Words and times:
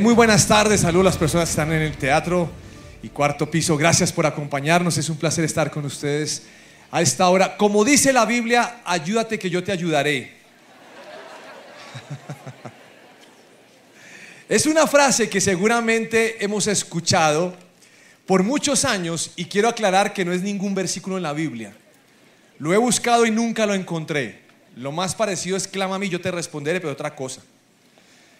Muy 0.00 0.14
buenas 0.14 0.46
tardes, 0.46 0.82
saludos 0.82 1.04
a 1.04 1.10
las 1.10 1.16
personas 1.16 1.48
que 1.48 1.52
están 1.52 1.72
en 1.72 1.80
el 1.80 1.96
teatro 1.96 2.50
y 3.02 3.08
cuarto 3.08 3.50
piso. 3.50 3.78
Gracias 3.78 4.12
por 4.12 4.26
acompañarnos, 4.26 4.98
es 4.98 5.08
un 5.08 5.16
placer 5.16 5.42
estar 5.44 5.70
con 5.70 5.86
ustedes 5.86 6.42
a 6.90 7.00
esta 7.00 7.26
hora. 7.30 7.56
Como 7.56 7.82
dice 7.82 8.12
la 8.12 8.26
Biblia, 8.26 8.82
ayúdate 8.84 9.38
que 9.38 9.48
yo 9.48 9.64
te 9.64 9.72
ayudaré. 9.72 10.36
Es 14.48 14.66
una 14.66 14.86
frase 14.86 15.28
que 15.28 15.40
seguramente 15.40 16.44
hemos 16.44 16.68
escuchado 16.68 17.56
por 18.26 18.44
muchos 18.44 18.84
años 18.84 19.32
y 19.34 19.46
quiero 19.46 19.68
aclarar 19.68 20.12
que 20.12 20.24
no 20.24 20.32
es 20.32 20.42
ningún 20.42 20.72
versículo 20.72 21.16
en 21.16 21.24
la 21.24 21.32
Biblia. 21.32 21.74
Lo 22.60 22.72
he 22.72 22.76
buscado 22.76 23.26
y 23.26 23.32
nunca 23.32 23.66
lo 23.66 23.74
encontré. 23.74 24.42
Lo 24.76 24.92
más 24.92 25.16
parecido 25.16 25.56
es 25.56 25.66
clama 25.66 25.96
a 25.96 25.98
mí, 25.98 26.08
yo 26.08 26.20
te 26.20 26.30
responderé, 26.30 26.80
pero 26.80 26.92
otra 26.92 27.16
cosa. 27.16 27.42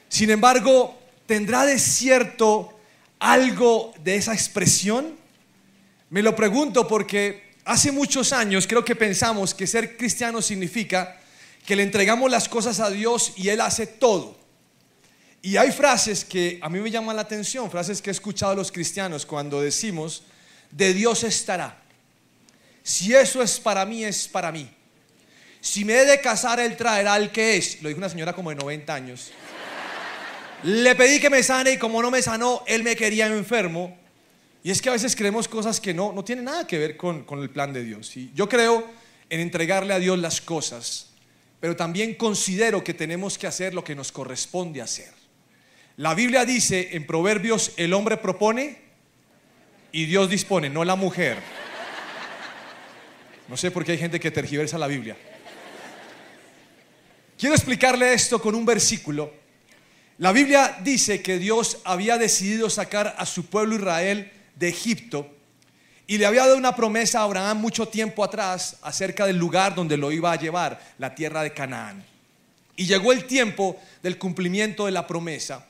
Sin 0.09 0.31
embargo, 0.31 0.97
¿tendrá 1.27 1.67
de 1.67 1.79
cierto 1.79 2.79
algo 3.19 3.93
de 4.03 4.17
esa 4.17 4.33
expresión? 4.33 5.17
Me 6.11 6.23
lo 6.23 6.35
pregunto 6.37 6.87
porque 6.87 7.55
hace 7.65 7.93
muchos 7.93 8.33
años 8.33 8.67
creo 8.67 8.85
que 8.85 8.97
pensamos 8.97 9.55
que 9.55 9.67
ser 9.67 9.97
cristiano 9.97 10.41
significa 10.41 11.21
que 11.67 11.77
le 11.77 11.83
entregamos 11.83 12.31
las 12.31 12.49
cosas 12.49 12.81
a 12.81 12.91
Dios 12.91 13.33
y 13.37 13.49
Él 13.49 13.61
hace 13.61 13.87
todo. 13.87 14.37
Y 15.43 15.57
hay 15.57 15.71
frases 15.71 16.25
que 16.25 16.59
a 16.63 16.69
mí 16.69 16.81
me 16.81 16.91
llaman 16.91 17.17
la 17.17 17.23
atención, 17.23 17.71
frases 17.71 18.01
que 18.01 18.11
he 18.11 18.13
escuchado 18.13 18.53
a 18.53 18.57
los 18.57 18.73
cristianos 18.73 19.27
cuando 19.27 19.61
decimos, 19.61 20.23
de 20.71 20.95
Dios 20.95 21.25
estará. 21.25 21.83
Si 22.83 23.15
eso 23.15 23.43
es 23.43 23.59
para 23.59 23.85
mí, 23.85 24.05
es 24.05 24.29
para 24.29 24.53
mí. 24.53 24.71
Si 25.61 25.85
me 25.85 25.95
he 25.95 26.05
de 26.05 26.21
casar, 26.21 26.61
Él 26.61 26.77
traerá 26.77 27.17
el 27.17 27.33
que 27.33 27.57
es. 27.57 27.83
Lo 27.83 27.89
dijo 27.89 27.99
una 27.99 28.09
señora 28.09 28.33
como 28.33 28.51
de 28.51 28.57
90 28.57 28.95
años. 28.95 29.33
Le 30.63 30.95
pedí 30.95 31.21
que 31.21 31.31
me 31.31 31.43
sane 31.43 31.73
y 31.73 31.79
como 31.79 32.03
no 32.03 32.11
me 32.11 32.23
sanó, 32.23 32.63
él 32.67 32.83
me 32.83 32.97
quería 32.97 33.27
enfermo. 33.27 33.97
Y 34.63 34.71
es 34.71 34.83
que 34.83 34.89
a 34.89 34.93
veces 34.93 35.15
creemos 35.15 35.47
cosas 35.47 35.81
que 35.81 35.95
no, 35.95 36.13
no 36.13 36.25
tienen 36.25 36.45
nada 36.45 36.67
que 36.67 36.79
ver 36.79 36.97
con, 36.97 37.25
con 37.25 37.41
el 37.41 37.51
plan 37.51 37.73
de 37.73 37.85
Dios. 37.85 38.17
Y 38.17 38.33
yo 38.35 38.49
creo 38.49 38.85
en 39.31 39.41
entregarle 39.41 39.95
a 39.95 39.99
Dios 39.99 40.19
las 40.19 40.41
cosas, 40.41 41.11
pero 41.61 41.77
también 41.77 42.15
considero 42.15 42.83
que 42.83 42.95
tenemos 42.95 43.39
que 43.39 43.47
hacer 43.47 43.75
lo 43.75 43.85
que 43.85 43.95
nos 43.95 44.11
corresponde 44.11 44.83
hacer. 44.83 45.13
La 45.97 46.15
Biblia 46.15 46.45
dice 46.45 46.91
en 46.93 47.07
Proverbios, 47.07 47.73
el 47.77 47.93
hombre 47.93 48.17
propone 48.17 48.79
y 49.93 50.07
Dios 50.07 50.29
dispone, 50.29 50.69
no 50.69 50.85
la 50.85 50.97
mujer. 50.97 51.39
No 53.49 53.57
sé 53.57 53.71
por 53.71 53.85
qué 53.85 53.93
hay 53.93 53.99
gente 53.99 54.19
que 54.19 54.31
tergiversa 54.31 54.79
la 54.79 54.89
Biblia. 54.89 55.17
Quiero 57.39 57.55
explicarle 57.55 58.13
esto 58.13 58.41
con 58.41 58.55
un 58.55 58.67
versículo 58.67 59.46
la 60.19 60.33
Biblia 60.33 60.79
dice 60.83 61.21
que 61.21 61.39
Dios 61.39 61.79
había 61.85 62.17
decidido 62.17 62.71
sacar 62.71 63.15
a 63.19 63.27
su 63.27 63.47
pueblo 63.47 63.77
Israel 63.77 64.33
de 64.55 64.69
Egipto 64.69 65.31
y 66.07 66.17
le 66.17 66.25
había 66.25 66.47
dado 66.47 66.57
una 66.57 66.75
promesa 66.75 67.21
a 67.21 67.25
Abraham 67.25 67.61
mucho 67.61 67.89
tiempo 67.89 68.25
atrás 68.25 68.77
acerca 68.81 69.27
del 69.27 69.37
lugar 69.37 69.75
donde 69.75 69.97
lo 69.97 70.11
iba 70.13 70.33
a 70.33 70.39
llevar, 70.39 70.81
la 70.99 71.15
tierra 71.15 71.43
de 71.43 71.53
Canaán. 71.53 72.05
Y 72.77 72.87
llegó 72.87 73.13
el 73.13 73.27
tiempo 73.27 73.77
del 74.03 74.17
cumplimiento 74.17 74.87
de 74.87 74.93
la 74.93 75.07
promesa. 75.07 75.67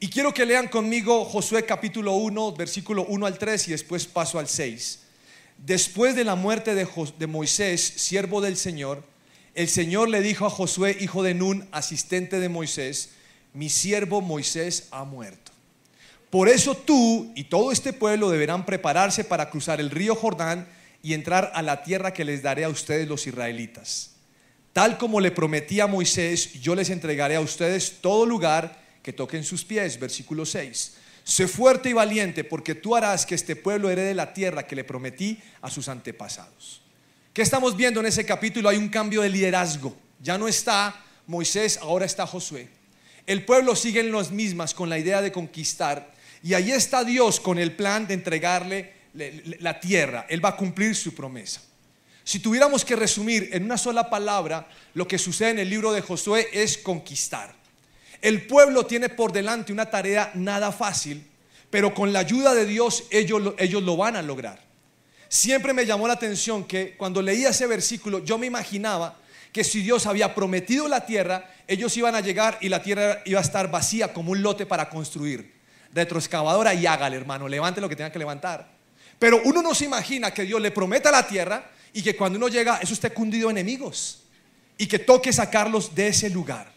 Y 0.00 0.08
quiero 0.08 0.34
que 0.34 0.46
lean 0.46 0.68
conmigo 0.68 1.24
Josué 1.24 1.64
capítulo 1.64 2.14
1, 2.14 2.52
versículo 2.52 3.04
1 3.04 3.26
al 3.26 3.38
3 3.38 3.68
y 3.68 3.70
después 3.72 4.06
paso 4.06 4.38
al 4.38 4.48
6. 4.48 5.00
Después 5.58 6.16
de 6.16 6.24
la 6.24 6.34
muerte 6.34 6.74
de, 6.74 6.88
de 7.18 7.26
Moisés, 7.26 7.80
siervo 7.82 8.40
del 8.40 8.56
Señor, 8.56 9.04
el 9.54 9.68
Señor 9.68 10.08
le 10.08 10.20
dijo 10.22 10.44
a 10.44 10.50
Josué, 10.50 10.96
hijo 11.00 11.22
de 11.22 11.34
Nun, 11.34 11.68
asistente 11.72 12.40
de 12.40 12.48
Moisés, 12.48 13.10
mi 13.56 13.70
siervo 13.70 14.20
Moisés 14.20 14.88
ha 14.90 15.04
muerto. 15.04 15.50
Por 16.28 16.46
eso 16.50 16.76
tú 16.76 17.32
y 17.34 17.44
todo 17.44 17.72
este 17.72 17.94
pueblo 17.94 18.28
deberán 18.28 18.66
prepararse 18.66 19.24
para 19.24 19.48
cruzar 19.48 19.80
el 19.80 19.90
río 19.90 20.14
Jordán 20.14 20.68
y 21.02 21.14
entrar 21.14 21.52
a 21.54 21.62
la 21.62 21.82
tierra 21.82 22.12
que 22.12 22.26
les 22.26 22.42
daré 22.42 22.64
a 22.64 22.68
ustedes 22.68 23.08
los 23.08 23.26
israelitas. 23.26 24.10
Tal 24.74 24.98
como 24.98 25.20
le 25.20 25.30
prometí 25.30 25.80
a 25.80 25.86
Moisés, 25.86 26.60
yo 26.60 26.74
les 26.74 26.90
entregaré 26.90 27.36
a 27.36 27.40
ustedes 27.40 28.02
todo 28.02 28.26
lugar 28.26 28.78
que 29.02 29.14
toquen 29.14 29.42
sus 29.42 29.64
pies. 29.64 29.98
Versículo 29.98 30.44
6. 30.44 30.94
Sé 31.24 31.48
fuerte 31.48 31.88
y 31.88 31.94
valiente 31.94 32.44
porque 32.44 32.74
tú 32.74 32.94
harás 32.94 33.24
que 33.24 33.34
este 33.34 33.56
pueblo 33.56 33.88
herede 33.88 34.12
la 34.12 34.34
tierra 34.34 34.66
que 34.66 34.76
le 34.76 34.84
prometí 34.84 35.40
a 35.62 35.70
sus 35.70 35.88
antepasados. 35.88 36.82
¿Qué 37.32 37.40
estamos 37.40 37.74
viendo 37.74 38.00
en 38.00 38.06
ese 38.06 38.26
capítulo? 38.26 38.68
Hay 38.68 38.76
un 38.76 38.90
cambio 38.90 39.22
de 39.22 39.30
liderazgo. 39.30 39.96
Ya 40.20 40.36
no 40.36 40.46
está 40.46 41.02
Moisés, 41.26 41.78
ahora 41.80 42.04
está 42.04 42.26
Josué. 42.26 42.68
El 43.26 43.44
pueblo 43.44 43.74
sigue 43.74 44.00
en 44.00 44.12
las 44.12 44.30
mismas 44.30 44.72
con 44.72 44.88
la 44.88 44.98
idea 44.98 45.20
de 45.20 45.32
conquistar. 45.32 46.12
Y 46.42 46.54
ahí 46.54 46.70
está 46.70 47.02
Dios 47.02 47.40
con 47.40 47.58
el 47.58 47.72
plan 47.72 48.06
de 48.06 48.14
entregarle 48.14 48.92
la 49.60 49.80
tierra. 49.80 50.26
Él 50.28 50.44
va 50.44 50.50
a 50.50 50.56
cumplir 50.56 50.94
su 50.94 51.14
promesa. 51.14 51.60
Si 52.22 52.38
tuviéramos 52.38 52.84
que 52.84 52.96
resumir 52.96 53.50
en 53.52 53.64
una 53.64 53.78
sola 53.78 54.10
palabra 54.10 54.68
lo 54.94 55.06
que 55.06 55.18
sucede 55.18 55.50
en 55.50 55.58
el 55.60 55.70
libro 55.70 55.92
de 55.92 56.02
Josué 56.02 56.48
es 56.52 56.78
conquistar. 56.78 57.54
El 58.20 58.46
pueblo 58.46 58.86
tiene 58.86 59.08
por 59.08 59.32
delante 59.32 59.72
una 59.72 59.90
tarea 59.90 60.30
nada 60.34 60.72
fácil, 60.72 61.24
pero 61.70 61.94
con 61.94 62.12
la 62.12 62.20
ayuda 62.20 62.54
de 62.54 62.66
Dios 62.66 63.04
ellos, 63.10 63.54
ellos 63.58 63.82
lo 63.82 63.96
van 63.96 64.16
a 64.16 64.22
lograr. 64.22 64.60
Siempre 65.28 65.72
me 65.72 65.86
llamó 65.86 66.06
la 66.06 66.14
atención 66.14 66.64
que 66.64 66.96
cuando 66.96 67.22
leía 67.22 67.50
ese 67.50 67.66
versículo 67.66 68.24
yo 68.24 68.38
me 68.38 68.46
imaginaba 68.46 69.18
que 69.56 69.64
si 69.64 69.80
Dios 69.80 70.04
había 70.04 70.34
prometido 70.34 70.86
la 70.86 71.06
tierra, 71.06 71.50
ellos 71.66 71.96
iban 71.96 72.14
a 72.14 72.20
llegar 72.20 72.58
y 72.60 72.68
la 72.68 72.82
tierra 72.82 73.22
iba 73.24 73.38
a 73.38 73.42
estar 73.42 73.70
vacía 73.70 74.12
como 74.12 74.32
un 74.32 74.42
lote 74.42 74.66
para 74.66 74.90
construir. 74.90 75.50
Retroexcavadora 75.94 76.74
y 76.74 76.84
hágale, 76.84 77.16
hermano, 77.16 77.48
levante 77.48 77.80
lo 77.80 77.88
que 77.88 77.96
tenga 77.96 78.12
que 78.12 78.18
levantar. 78.18 78.70
Pero 79.18 79.40
uno 79.46 79.62
no 79.62 79.74
se 79.74 79.86
imagina 79.86 80.30
que 80.30 80.42
Dios 80.42 80.60
le 80.60 80.72
prometa 80.72 81.10
la 81.10 81.26
tierra 81.26 81.70
y 81.94 82.02
que 82.02 82.14
cuando 82.14 82.36
uno 82.36 82.48
llega, 82.48 82.80
eso 82.82 82.92
esté 82.92 83.14
cundido 83.14 83.48
enemigos 83.48 84.24
y 84.76 84.86
que 84.86 84.98
toque 84.98 85.32
sacarlos 85.32 85.94
de 85.94 86.08
ese 86.08 86.28
lugar. 86.28 86.70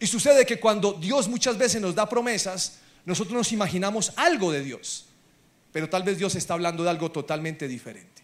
Y 0.00 0.08
sucede 0.08 0.44
que 0.44 0.58
cuando 0.58 0.94
Dios 0.94 1.28
muchas 1.28 1.56
veces 1.56 1.80
nos 1.80 1.94
da 1.94 2.08
promesas, 2.08 2.80
nosotros 3.04 3.34
nos 3.34 3.52
imaginamos 3.52 4.12
algo 4.16 4.50
de 4.50 4.64
Dios, 4.64 5.06
pero 5.70 5.88
tal 5.88 6.02
vez 6.02 6.18
Dios 6.18 6.34
está 6.34 6.54
hablando 6.54 6.82
de 6.82 6.90
algo 6.90 7.12
totalmente 7.12 7.68
diferente. 7.68 8.22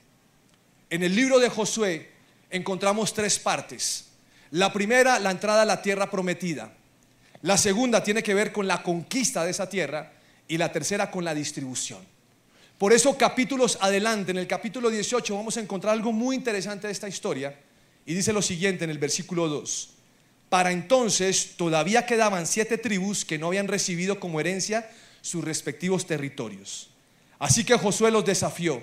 En 0.90 1.04
el 1.04 1.14
libro 1.14 1.38
de 1.38 1.48
Josué, 1.48 2.17
encontramos 2.50 3.12
tres 3.14 3.38
partes. 3.38 4.06
La 4.50 4.72
primera, 4.72 5.18
la 5.18 5.30
entrada 5.30 5.62
a 5.62 5.66
la 5.66 5.82
tierra 5.82 6.10
prometida. 6.10 6.72
La 7.42 7.56
segunda 7.56 8.02
tiene 8.02 8.22
que 8.22 8.34
ver 8.34 8.52
con 8.52 8.66
la 8.66 8.82
conquista 8.82 9.44
de 9.44 9.50
esa 9.50 9.68
tierra. 9.68 10.12
Y 10.50 10.56
la 10.56 10.72
tercera 10.72 11.10
con 11.10 11.24
la 11.24 11.34
distribución. 11.34 12.00
Por 12.78 12.94
eso 12.94 13.18
capítulos 13.18 13.76
adelante, 13.82 14.30
en 14.30 14.38
el 14.38 14.46
capítulo 14.46 14.88
18, 14.88 15.36
vamos 15.36 15.58
a 15.58 15.60
encontrar 15.60 15.92
algo 15.92 16.10
muy 16.10 16.36
interesante 16.36 16.86
de 16.86 16.92
esta 16.94 17.08
historia. 17.08 17.54
Y 18.06 18.14
dice 18.14 18.32
lo 18.32 18.40
siguiente 18.40 18.84
en 18.84 18.90
el 18.90 18.98
versículo 18.98 19.46
2. 19.48 19.90
Para 20.48 20.72
entonces 20.72 21.56
todavía 21.56 22.06
quedaban 22.06 22.46
siete 22.46 22.78
tribus 22.78 23.26
que 23.26 23.38
no 23.38 23.48
habían 23.48 23.68
recibido 23.68 24.18
como 24.18 24.40
herencia 24.40 24.88
sus 25.20 25.44
respectivos 25.44 26.06
territorios. 26.06 26.88
Así 27.38 27.64
que 27.64 27.76
Josué 27.76 28.10
los 28.10 28.24
desafió 28.24 28.82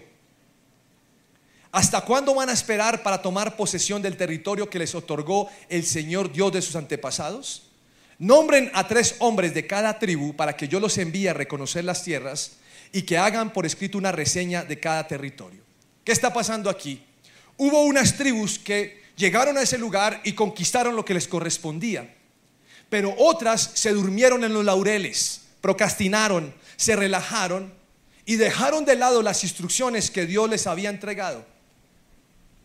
¿Hasta 1.76 2.00
cuándo 2.00 2.34
van 2.34 2.48
a 2.48 2.54
esperar 2.54 3.04
para 3.04 3.22
tomar 3.22 3.58
posesión 3.58 4.02
del 4.02 4.16
territorio 4.16 4.70
que 4.70 4.80
les 4.80 4.96
otorgó 4.96 5.50
el 5.68 5.86
Señor 5.86 6.32
Dios 6.32 6.54
de 6.54 6.62
sus 6.62 6.78
antepasados? 6.78 7.64
Nombren 8.18 8.72
a 8.74 8.88
tres 8.88 9.16
hombres 9.20 9.54
de 9.54 9.68
cada 9.68 10.00
tribu 10.00 10.34
para 10.38 10.56
que 10.56 10.70
yo 10.70 10.80
los 10.80 10.98
envíe 10.98 11.28
a 11.28 11.34
reconocer 11.34 11.84
las 11.84 12.02
tierras 12.02 12.54
y 12.94 13.02
que 13.02 13.18
hagan 13.18 13.52
por 13.52 13.66
escrito 13.66 13.98
una 13.98 14.14
reseña 14.14 14.64
de 14.64 14.80
cada 14.80 15.06
territorio. 15.06 15.60
¿Qué 16.06 16.14
está 16.14 16.32
pasando 16.32 16.70
aquí? 16.70 17.04
Hubo 17.58 17.84
unas 17.84 18.16
tribus 18.16 18.58
que 18.58 19.04
llegaron 19.18 19.58
a 19.58 19.64
ese 19.64 19.78
lugar 19.78 20.22
y 20.24 20.32
conquistaron 20.32 20.96
lo 20.96 21.04
que 21.04 21.14
les 21.14 21.28
correspondía, 21.28 22.16
pero 22.90 23.14
otras 23.18 23.72
se 23.74 23.92
durmieron 23.92 24.46
en 24.46 24.54
los 24.54 24.64
laureles, 24.64 25.42
procrastinaron, 25.60 26.56
se 26.78 26.96
relajaron 26.96 27.74
y 28.26 28.38
dejaron 28.38 28.86
de 28.86 28.96
lado 28.96 29.22
las 29.22 29.44
instrucciones 29.44 30.10
que 30.10 30.26
Dios 30.26 30.50
les 30.50 30.68
había 30.68 30.90
entregado. 30.90 31.54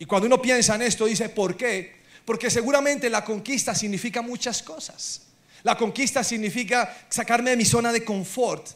Y 0.01 0.05
cuando 0.05 0.25
uno 0.25 0.41
piensa 0.41 0.73
en 0.73 0.81
esto, 0.81 1.05
dice, 1.05 1.29
¿por 1.29 1.55
qué? 1.55 1.93
Porque 2.25 2.49
seguramente 2.49 3.07
la 3.07 3.23
conquista 3.23 3.75
significa 3.75 4.23
muchas 4.23 4.63
cosas. 4.63 5.27
La 5.61 5.77
conquista 5.77 6.23
significa 6.23 7.05
sacarme 7.07 7.51
de 7.51 7.57
mi 7.57 7.65
zona 7.65 7.91
de 7.91 8.03
confort. 8.03 8.67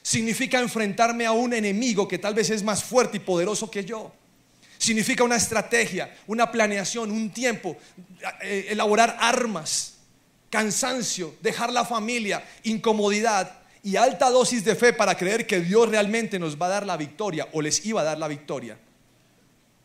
Significa 0.00 0.60
enfrentarme 0.60 1.26
a 1.26 1.32
un 1.32 1.54
enemigo 1.54 2.06
que 2.06 2.18
tal 2.18 2.34
vez 2.34 2.50
es 2.50 2.62
más 2.62 2.84
fuerte 2.84 3.16
y 3.16 3.20
poderoso 3.20 3.68
que 3.68 3.84
yo. 3.84 4.12
Significa 4.78 5.24
una 5.24 5.34
estrategia, 5.34 6.16
una 6.28 6.52
planeación, 6.52 7.10
un 7.10 7.32
tiempo, 7.32 7.76
eh, 8.40 8.66
elaborar 8.68 9.16
armas, 9.18 9.94
cansancio, 10.50 11.34
dejar 11.42 11.72
la 11.72 11.84
familia, 11.84 12.44
incomodidad 12.62 13.58
y 13.82 13.96
alta 13.96 14.30
dosis 14.30 14.64
de 14.64 14.76
fe 14.76 14.92
para 14.92 15.16
creer 15.16 15.48
que 15.48 15.58
Dios 15.58 15.88
realmente 15.88 16.38
nos 16.38 16.56
va 16.56 16.66
a 16.66 16.68
dar 16.68 16.86
la 16.86 16.96
victoria 16.96 17.48
o 17.54 17.60
les 17.60 17.84
iba 17.84 18.02
a 18.02 18.04
dar 18.04 18.18
la 18.18 18.28
victoria. 18.28 18.78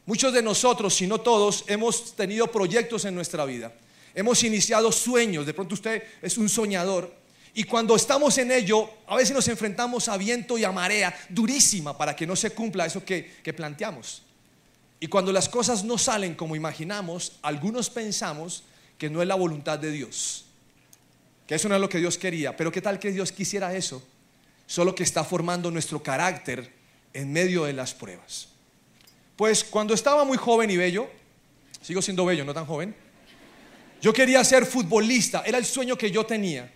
Muchos 0.05 0.33
de 0.33 0.43
nosotros, 0.43 0.93
si 0.93 1.07
no 1.07 1.19
todos, 1.19 1.63
hemos 1.67 2.15
tenido 2.15 2.47
proyectos 2.47 3.05
en 3.05 3.15
nuestra 3.15 3.45
vida. 3.45 3.73
Hemos 4.13 4.43
iniciado 4.43 4.91
sueños. 4.91 5.45
De 5.45 5.53
pronto 5.53 5.73
usted 5.75 6.03
es 6.21 6.37
un 6.37 6.47
soñador 6.47 7.25
Y 7.57 7.63
cuando 7.63 7.95
estamos 7.95 8.37
en 8.37 8.51
ello, 8.51 8.89
a 9.07 9.15
veces 9.15 9.33
nos 9.33 9.47
enfrentamos 9.47 10.09
a 10.09 10.17
viento 10.17 10.57
y 10.57 10.65
a 10.65 10.73
marea 10.73 11.17
durísima 11.29 11.97
para 11.97 12.13
que 12.13 12.27
no 12.27 12.35
se 12.35 12.49
cumpla 12.49 12.85
eso 12.85 13.05
que, 13.05 13.37
que 13.41 13.53
planteamos. 13.53 14.23
Y 14.99 15.07
cuando 15.07 15.31
las 15.31 15.47
cosas 15.47 15.85
no 15.85 15.97
salen 15.97 16.35
como 16.35 16.57
imaginamos, 16.57 17.37
algunos 17.41 17.89
pensamos 17.89 18.63
que 18.97 19.09
no 19.09 19.21
es 19.21 19.27
la 19.27 19.35
voluntad 19.35 19.79
de 19.79 19.91
Dios, 19.91 20.45
que 21.47 21.55
eso 21.55 21.69
no 21.69 21.75
es 21.75 21.81
lo 21.81 21.87
que 21.87 21.99
Dios 21.99 22.17
quería. 22.17 22.57
Pero 22.57 22.73
¿qué 22.73 22.81
tal 22.81 22.99
que 22.99 23.13
Dios 23.13 23.31
quisiera 23.31 23.73
eso? 23.73 24.03
Solo 24.67 24.93
que 24.93 25.03
está 25.03 25.23
formando 25.23 25.71
nuestro 25.71 26.03
carácter 26.03 26.73
en 27.13 27.31
medio 27.31 27.63
de 27.63 27.73
las 27.73 27.93
pruebas. 27.93 28.49
Pues 29.35 29.63
cuando 29.63 29.93
estaba 29.93 30.23
muy 30.23 30.37
joven 30.37 30.69
y 30.69 30.77
bello, 30.77 31.09
sigo 31.81 32.01
siendo 32.01 32.25
bello, 32.25 32.45
no 32.45 32.53
tan 32.53 32.65
joven, 32.65 32.95
yo 34.01 34.13
quería 34.13 34.43
ser 34.43 34.65
futbolista, 34.65 35.43
era 35.45 35.57
el 35.57 35.65
sueño 35.65 35.97
que 35.97 36.11
yo 36.11 36.25
tenía. 36.25 36.71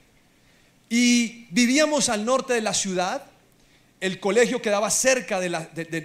Y 0.89 1.45
vivíamos 1.51 2.09
al 2.09 2.25
norte 2.25 2.53
de 2.53 2.61
la 2.61 2.73
ciudad, 2.73 3.23
el 4.01 4.19
colegio 4.19 4.61
quedaba 4.61 4.89
cerca 4.89 5.39
de, 5.39 5.50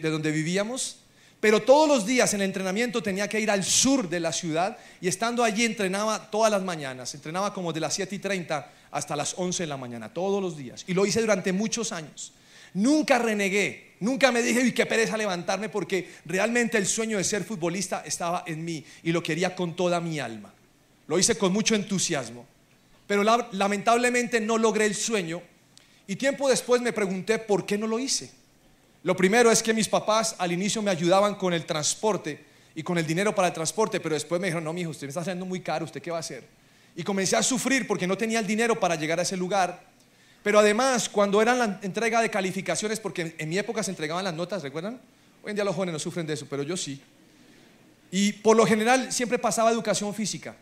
donde 0.03 0.31
vivíamos, 0.31 0.99
pero 1.41 1.63
todos 1.63 1.89
los 1.89 2.07
días 2.07 2.33
en 2.35 2.41
el 2.41 2.47
entrenamiento 2.47 3.03
tenía 3.03 3.29
que 3.29 3.41
ir 3.41 3.51
al 3.51 3.65
sur 3.65 4.09
de 4.09 4.21
la 4.21 4.33
ciudad 4.33 4.79
y 5.01 5.09
estando 5.09 5.45
allí 5.45 5.65
entrenaba 5.65 6.31
todas 6.31 6.51
las 6.51 6.63
mañanas, 6.63 7.15
entrenaba 7.15 7.53
como 7.53 7.73
de 7.73 7.81
las 7.81 7.95
7 7.95 8.15
y 8.15 8.19
30 8.19 8.71
hasta 8.91 9.17
las 9.17 9.35
11 9.37 9.65
de 9.65 9.67
la 9.67 9.77
mañana, 9.77 10.13
todos 10.13 10.43
los 10.43 10.57
días. 10.57 10.85
Y 10.87 10.95
lo 10.95 11.05
hice 11.05 11.21
durante 11.21 11.53
muchos 11.53 11.93
años. 11.93 12.33
Nunca 12.75 13.19
renegué, 13.19 13.95
nunca 14.01 14.31
me 14.31 14.43
dije, 14.43 14.61
uy, 14.61 14.73
qué 14.73 14.87
pereza 14.87 15.17
levantarme 15.17 15.69
porque 15.69 16.11
realmente 16.27 16.77
el 16.79 16.87
sueño 16.87 17.19
de 17.19 17.25
ser 17.25 17.45
futbolista 17.45 18.03
estaba 18.05 18.45
en 18.47 18.65
mí 18.65 18.85
y 19.03 19.13
lo 19.13 19.23
quería 19.23 19.55
con 19.55 19.75
toda 19.75 20.01
mi 20.01 20.21
alma. 20.21 20.53
Lo 21.07 21.19
hice 21.19 21.37
con 21.37 21.53
mucho 21.53 21.75
entusiasmo 21.75 22.47
pero 23.07 23.23
lamentablemente 23.53 24.41
no 24.41 24.59
logré 24.59 24.87
el 24.87 24.95
sueño 24.95 25.43
y 26.07 26.17
tiempo 26.17 26.49
después 26.49 26.81
me 26.81 26.93
pregunté 26.93 27.39
por 27.39 27.67
qué 27.67 27.77
no 27.77 27.87
lo 27.87 27.99
hice. 27.99 28.31
Lo 29.03 29.15
primero 29.15 29.51
es 29.51 29.63
que 29.63 29.75
mis 29.75 29.89
papás 29.89 30.35
al 30.39 30.53
inicio 30.53 30.81
me 30.81 30.91
ayudaban 30.91 31.35
con 31.35 31.53
el 31.53 31.67
transporte 31.67 32.45
y 32.75 32.83
con 32.83 32.97
el 32.97 33.07
dinero 33.07 33.35
para 33.35 33.49
el 33.49 33.55
transporte, 33.55 34.01
pero 34.01 34.15
después 34.15 34.41
me 34.41 34.47
dijeron, 34.47 34.65
no, 34.65 34.73
mi 34.73 34.81
hijo, 34.81 34.91
usted 34.91 35.07
me 35.07 35.11
está 35.11 35.21
haciendo 35.21 35.45
muy 35.45 35.61
caro, 35.61 35.85
¿usted 35.85 36.01
qué 36.01 36.11
va 36.11 36.17
a 36.17 36.21
hacer? 36.21 36.45
Y 36.97 37.03
comencé 37.03 37.37
a 37.37 37.43
sufrir 37.43 37.87
porque 37.87 38.07
no 38.07 38.17
tenía 38.17 38.39
el 38.39 38.47
dinero 38.47 38.81
para 38.81 38.95
llegar 38.95 39.19
a 39.19 39.23
ese 39.23 39.37
lugar. 39.37 39.85
Pero 40.45 40.61
además, 40.61 41.09
cuando 41.09 41.43
era 41.43 41.57
la 41.57 41.81
entrega 41.83 42.23
de 42.23 42.31
calificaciones, 42.31 43.01
porque 43.01 43.35
en 43.37 43.49
mi 43.49 43.59
época 43.59 43.83
se 43.83 43.91
entregaban 43.91 44.23
las 44.23 44.35
notas, 44.35 44.63
¿recuerdan? 44.63 45.01
Hoy 45.43 45.51
en 45.51 45.57
día 45.57 45.65
los 45.65 45.75
jóvenes 45.75 45.95
no 45.95 45.99
sufren 45.99 46.25
de 46.25 46.35
eso, 46.35 46.47
pero 46.49 46.63
yo 46.63 46.77
sí. 46.77 47.03
Y 48.13 48.35
por 48.35 48.57
lo 48.57 48.65
general 48.65 49.11
siempre 49.11 49.41
pasaba 49.41 49.73
educación 49.73 50.15
física 50.15 50.55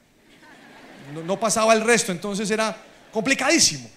no, 1.25 1.38
pasaba 1.38 1.75
el 1.75 1.82
resto, 1.82 2.12
entonces 2.12 2.50
era 2.50 2.76
complicadísimo. 3.12 3.88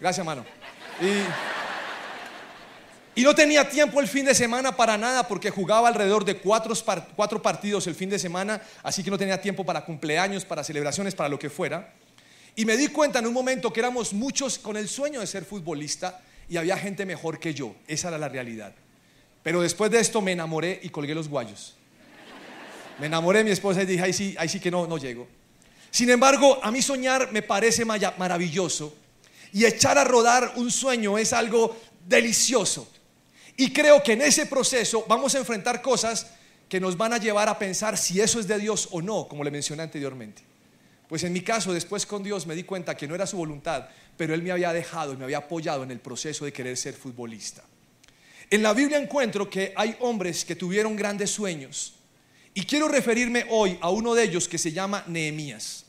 Gracias, 0.00 0.24
mano. 0.24 0.44
Y, 3.16 3.22
no 3.22 3.34
tenía 3.34 3.68
tiempo 3.68 4.00
el 4.00 4.08
fin 4.08 4.24
de 4.24 4.34
semana 4.34 4.76
para 4.76 4.98
nada 4.98 5.26
porque 5.26 5.50
jugaba 5.50 5.88
alrededor 5.88 6.24
de 6.24 6.36
cuatro 6.36 7.42
partidos 7.42 7.86
el 7.86 7.94
fin 7.94 8.10
de 8.10 8.18
semana, 8.18 8.60
así 8.82 9.02
que 9.02 9.10
no 9.10 9.16
tenía 9.16 9.40
tiempo 9.40 9.64
para 9.64 9.84
cumpleaños, 9.84 10.44
para 10.44 10.62
celebraciones, 10.62 11.14
para 11.14 11.28
lo 11.28 11.38
que 11.38 11.48
fuera. 11.48 11.94
Y 12.56 12.64
me 12.64 12.76
di 12.76 12.88
cuenta 12.88 13.18
en 13.18 13.26
un 13.26 13.32
momento 13.32 13.72
que 13.72 13.80
éramos 13.80 14.12
muchos 14.12 14.58
con 14.58 14.76
el 14.76 14.88
sueño 14.88 15.20
de 15.20 15.26
ser 15.26 15.44
futbolista 15.44 16.22
y 16.48 16.56
había 16.56 16.76
gente 16.76 17.04
mejor 17.04 17.38
que 17.40 17.52
yo. 17.52 17.74
Esa 17.86 18.08
era 18.08 18.18
la 18.18 18.28
realidad. 18.28 18.72
Pero 19.42 19.60
después 19.60 19.90
de 19.90 20.00
esto 20.00 20.20
me 20.20 20.32
enamoré 20.32 20.80
y 20.82 20.88
colgué 20.88 21.14
los 21.14 21.28
guayos. 21.28 21.74
Me 22.98 23.06
enamoré 23.06 23.38
de 23.38 23.44
mi 23.44 23.50
esposa 23.50 23.82
y 23.82 23.86
dije, 23.86 24.02
ahí 24.02 24.12
sí, 24.12 24.34
ahí 24.38 24.48
sí 24.48 24.60
que 24.60 24.70
no, 24.70 24.86
no 24.86 24.98
llego. 24.98 25.26
Sin 25.90 26.10
embargo, 26.10 26.58
a 26.62 26.70
mí 26.70 26.80
soñar 26.80 27.32
me 27.32 27.42
parece 27.42 27.84
maravilloso 27.84 28.96
y 29.52 29.64
echar 29.64 29.98
a 29.98 30.04
rodar 30.04 30.52
un 30.56 30.70
sueño 30.70 31.18
es 31.18 31.32
algo 31.32 31.76
delicioso. 32.06 32.88
Y 33.56 33.72
creo 33.72 34.02
que 34.02 34.12
en 34.12 34.22
ese 34.22 34.46
proceso 34.46 35.04
vamos 35.08 35.34
a 35.34 35.38
enfrentar 35.38 35.82
cosas 35.82 36.28
que 36.68 36.80
nos 36.80 36.96
van 36.96 37.12
a 37.12 37.18
llevar 37.18 37.48
a 37.48 37.58
pensar 37.58 37.96
si 37.96 38.20
eso 38.20 38.40
es 38.40 38.48
de 38.48 38.58
Dios 38.58 38.88
o 38.90 39.00
no, 39.02 39.28
como 39.28 39.44
le 39.44 39.50
mencioné 39.50 39.82
anteriormente. 39.82 40.42
Pues 41.14 41.22
en 41.22 41.32
mi 41.32 41.42
caso, 41.42 41.72
después 41.72 42.06
con 42.06 42.24
Dios 42.24 42.44
me 42.44 42.56
di 42.56 42.64
cuenta 42.64 42.96
que 42.96 43.06
no 43.06 43.14
era 43.14 43.24
su 43.24 43.36
voluntad, 43.36 43.86
pero 44.16 44.34
Él 44.34 44.42
me 44.42 44.50
había 44.50 44.72
dejado 44.72 45.12
y 45.12 45.16
me 45.16 45.22
había 45.22 45.38
apoyado 45.38 45.84
en 45.84 45.92
el 45.92 46.00
proceso 46.00 46.44
de 46.44 46.52
querer 46.52 46.76
ser 46.76 46.92
futbolista. 46.92 47.62
En 48.50 48.64
la 48.64 48.74
Biblia 48.74 48.98
encuentro 48.98 49.48
que 49.48 49.72
hay 49.76 49.96
hombres 50.00 50.44
que 50.44 50.56
tuvieron 50.56 50.96
grandes 50.96 51.30
sueños. 51.30 51.94
Y 52.52 52.64
quiero 52.64 52.88
referirme 52.88 53.46
hoy 53.50 53.78
a 53.80 53.90
uno 53.90 54.12
de 54.12 54.24
ellos 54.24 54.48
que 54.48 54.58
se 54.58 54.72
llama 54.72 55.04
Nehemías. 55.06 55.84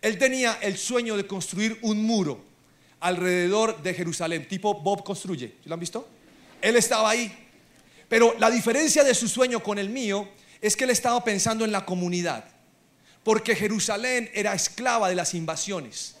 Él 0.00 0.18
tenía 0.18 0.56
el 0.62 0.78
sueño 0.78 1.16
de 1.16 1.26
construir 1.26 1.76
un 1.82 2.04
muro 2.04 2.44
alrededor 3.00 3.82
de 3.82 3.92
Jerusalén, 3.92 4.46
tipo 4.46 4.72
Bob 4.80 5.02
construye. 5.02 5.56
¿Lo 5.64 5.74
han 5.74 5.80
visto? 5.80 6.08
Él 6.62 6.76
estaba 6.76 7.10
ahí. 7.10 7.48
Pero 8.08 8.36
la 8.38 8.52
diferencia 8.52 9.02
de 9.02 9.16
su 9.16 9.26
sueño 9.26 9.64
con 9.64 9.80
el 9.80 9.90
mío 9.90 10.28
es 10.60 10.76
que 10.76 10.84
él 10.84 10.90
estaba 10.90 11.24
pensando 11.24 11.64
en 11.64 11.72
la 11.72 11.84
comunidad. 11.84 12.53
Porque 13.24 13.56
Jerusalén 13.56 14.30
era 14.34 14.54
esclava 14.54 15.08
de 15.08 15.14
las 15.14 15.34
invasiones. 15.34 16.14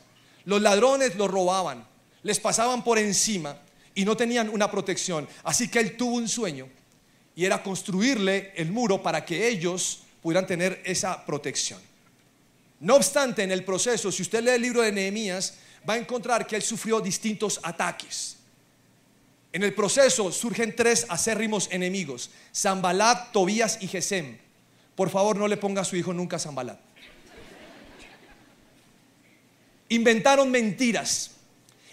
Los 0.44 0.60
ladrones 0.60 1.14
lo 1.16 1.28
robaban, 1.28 1.86
les 2.22 2.40
pasaban 2.40 2.82
por 2.82 2.98
encima 2.98 3.58
y 3.94 4.04
no 4.04 4.16
tenían 4.16 4.48
una 4.48 4.70
protección. 4.70 5.28
Así 5.44 5.68
que 5.68 5.78
él 5.78 5.96
tuvo 5.96 6.16
un 6.16 6.28
sueño 6.28 6.68
y 7.36 7.44
era 7.44 7.62
construirle 7.62 8.52
el 8.56 8.72
muro 8.72 9.02
para 9.02 9.24
que 9.24 9.46
ellos 9.48 10.00
pudieran 10.22 10.46
tener 10.46 10.82
esa 10.84 11.24
protección. 11.24 11.80
No 12.80 12.96
obstante, 12.96 13.42
en 13.42 13.52
el 13.52 13.64
proceso, 13.64 14.10
si 14.10 14.22
usted 14.22 14.42
lee 14.42 14.50
el 14.50 14.62
libro 14.62 14.82
de 14.82 14.92
Nehemías, 14.92 15.54
va 15.88 15.94
a 15.94 15.98
encontrar 15.98 16.46
que 16.46 16.56
él 16.56 16.62
sufrió 16.62 17.00
distintos 17.00 17.60
ataques. 17.62 18.36
En 19.52 19.62
el 19.62 19.72
proceso 19.72 20.32
surgen 20.32 20.74
tres 20.74 21.06
acérrimos 21.08 21.68
enemigos, 21.70 22.30
Zambalat, 22.54 23.32
Tobías 23.32 23.78
y 23.80 23.88
Gesem. 23.88 24.36
Por 24.96 25.10
favor, 25.10 25.36
no 25.36 25.46
le 25.46 25.56
ponga 25.56 25.82
a 25.82 25.84
su 25.84 25.96
hijo 25.96 26.12
nunca 26.12 26.38
Zambalat. 26.38 26.78
Inventaron 29.94 30.50
mentiras. 30.50 31.30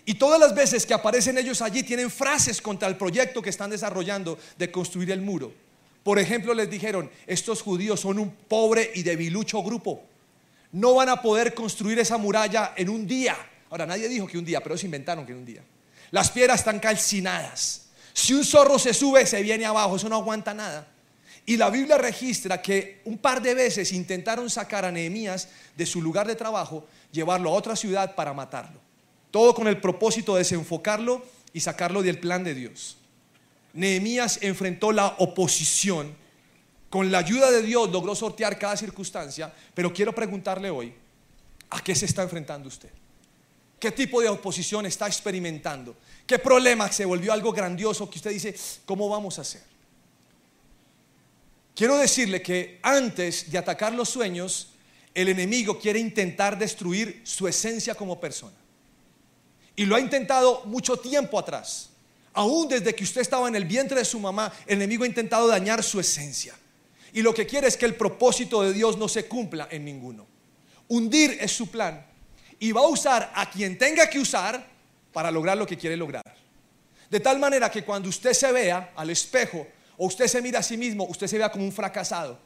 Y 0.06 0.16
todas 0.16 0.40
las 0.40 0.56
veces 0.56 0.86
que 0.86 0.94
aparecen 0.94 1.38
ellos 1.38 1.62
allí 1.62 1.84
tienen 1.84 2.10
frases 2.10 2.62
contra 2.62 2.88
el 2.88 2.98
proyecto 2.98 3.42
que 3.42 3.50
están 3.50 3.70
desarrollando 3.70 4.38
de 4.58 4.72
construir 4.72 5.12
el 5.12 5.22
muro. 5.22 5.54
Por 6.04 6.18
ejemplo, 6.18 6.54
les 6.54 6.70
dijeron, 6.70 7.10
estos 7.28 7.62
judíos 7.62 8.00
son 8.00 8.18
un 8.18 8.32
pobre 8.32 8.92
y 8.96 9.04
debilucho 9.04 9.62
grupo 9.62 10.04
no 10.72 10.96
van 10.96 11.10
a 11.10 11.22
poder 11.22 11.54
construir 11.54 12.00
esa 12.00 12.18
muralla 12.18 12.74
en 12.76 12.90
un 12.90 13.06
día. 13.06 13.36
Ahora, 13.70 13.86
nadie 13.86 14.08
dijo 14.08 14.28
que 14.28 14.38
un 14.38 14.46
día, 14.46 14.62
pero 14.62 14.76
ellos 14.76 14.84
inventaron 14.84 15.26
que 15.26 15.32
en 15.32 15.40
un 15.40 15.46
día. 15.46 15.64
Las 16.12 16.32
piedras 16.32 16.60
están 16.60 16.80
calcinadas. 16.80 17.90
Si 18.14 18.34
un 18.34 18.44
zorro 18.44 18.78
se 18.78 18.94
sube, 18.94 19.26
se 19.26 19.42
viene 19.42 19.66
abajo, 19.66 19.96
eso 19.96 20.10
no 20.10 20.18
aguanta 20.18 20.54
nada. 20.54 20.88
Y 21.46 21.58
la 21.58 21.70
Biblia 21.70 21.98
registra 21.98 22.62
que 22.62 23.02
un 23.06 23.18
par 23.18 23.42
de 23.42 23.54
veces 23.54 23.92
intentaron 23.92 24.50
sacar 24.50 24.86
a 24.86 24.92
Nehemías 24.92 25.50
de 25.76 25.86
su 25.86 26.02
lugar 26.02 26.28
de 26.28 26.36
trabajo, 26.36 26.86
llevarlo 27.12 27.50
a 27.50 27.54
otra 27.54 27.76
ciudad 27.76 28.16
para 28.16 28.34
matarlo. 28.34 28.80
Todo 29.32 29.54
con 29.54 29.68
el 29.68 29.80
propósito 29.80 30.34
de 30.34 30.40
desenfocarlo 30.40 31.26
y 31.54 31.60
sacarlo 31.60 32.04
del 32.04 32.20
plan 32.20 32.44
de 32.44 32.54
Dios. 32.54 32.98
Nehemías 33.74 34.40
enfrentó 34.42 34.92
la 34.92 35.16
oposición 35.18 36.22
con 36.92 37.10
la 37.10 37.20
ayuda 37.20 37.50
de 37.50 37.62
Dios 37.62 37.90
logró 37.90 38.14
sortear 38.14 38.60
cada 38.60 38.76
circunstancia, 38.76 39.52
pero 39.74 39.94
quiero 39.94 40.14
preguntarle 40.14 40.70
hoy, 40.70 40.94
¿a 41.70 41.82
qué 41.82 41.96
se 41.96 42.06
está 42.06 42.22
enfrentando 42.22 42.68
usted? 42.68 42.90
¿Qué 43.80 43.92
tipo 43.92 44.22
de 44.22 44.28
oposición 44.28 44.86
está 44.86 45.08
experimentando? 45.08 45.96
¿Qué 46.28 46.38
problema 46.38 46.92
se 46.92 47.06
volvió 47.06 47.32
algo 47.32 47.54
grandioso 47.54 48.10
que 48.10 48.18
usted 48.18 48.32
dice, 48.32 48.54
¿cómo 48.86 49.08
vamos 49.08 49.40
a 49.40 49.44
hacer? 49.44 49.64
Quiero 51.82 51.98
decirle 51.98 52.44
que 52.44 52.78
antes 52.84 53.50
de 53.50 53.58
atacar 53.58 53.92
los 53.92 54.08
sueños, 54.08 54.68
el 55.16 55.30
enemigo 55.30 55.80
quiere 55.80 55.98
intentar 55.98 56.56
destruir 56.56 57.22
su 57.24 57.48
esencia 57.48 57.96
como 57.96 58.20
persona. 58.20 58.56
Y 59.76 59.86
lo 59.86 59.96
ha 59.96 60.00
intentado 60.00 60.62
mucho 60.66 60.98
tiempo 60.98 61.40
atrás. 61.40 61.90
Aún 62.34 62.68
desde 62.68 62.94
que 62.94 63.04
usted 63.04 63.22
estaba 63.22 63.48
en 63.48 63.56
el 63.56 63.66
vientre 63.66 63.98
de 63.98 64.06
su 64.06 64.20
mamá, 64.20 64.54
el 64.68 64.76
enemigo 64.76 65.06
ha 65.06 65.08
intentado 65.08 65.48
dañar 65.48 65.82
su 65.82 66.00
esencia. 66.00 66.54
Y 67.14 67.24
lo 67.24 67.34
que 67.34 67.48
quiere 67.48 67.68
es 67.68 67.78
que 67.78 67.88
el 67.88 67.96
propósito 67.96 68.62
de 68.62 68.74
Dios 68.74 68.96
no 68.96 69.08
se 69.08 69.26
cumpla 69.26 69.68
en 69.72 69.84
ninguno. 69.84 70.28
Hundir 70.88 71.36
es 71.42 71.52
su 71.52 71.72
plan. 71.72 72.06
Y 72.60 72.74
va 72.74 72.82
a 72.82 72.90
usar 72.90 73.32
a 73.34 73.50
quien 73.50 73.80
tenga 73.80 74.08
que 74.08 74.20
usar 74.20 74.68
para 75.12 75.32
lograr 75.32 75.58
lo 75.58 75.66
que 75.66 75.80
quiere 75.80 75.98
lograr. 75.98 76.36
De 77.10 77.20
tal 77.20 77.40
manera 77.40 77.72
que 77.72 77.84
cuando 77.84 78.08
usted 78.08 78.34
se 78.34 78.52
vea 78.52 78.94
al 78.96 79.10
espejo 79.10 79.66
o 79.98 80.08
usted 80.08 80.28
se 80.28 80.42
mira 80.42 80.60
a 80.60 80.64
sí 80.64 80.78
mismo, 80.78 81.06
usted 81.06 81.28
se 81.28 81.38
vea 81.38 81.52
como 81.52 81.64
un 81.66 81.72
fracasado. 81.72 82.40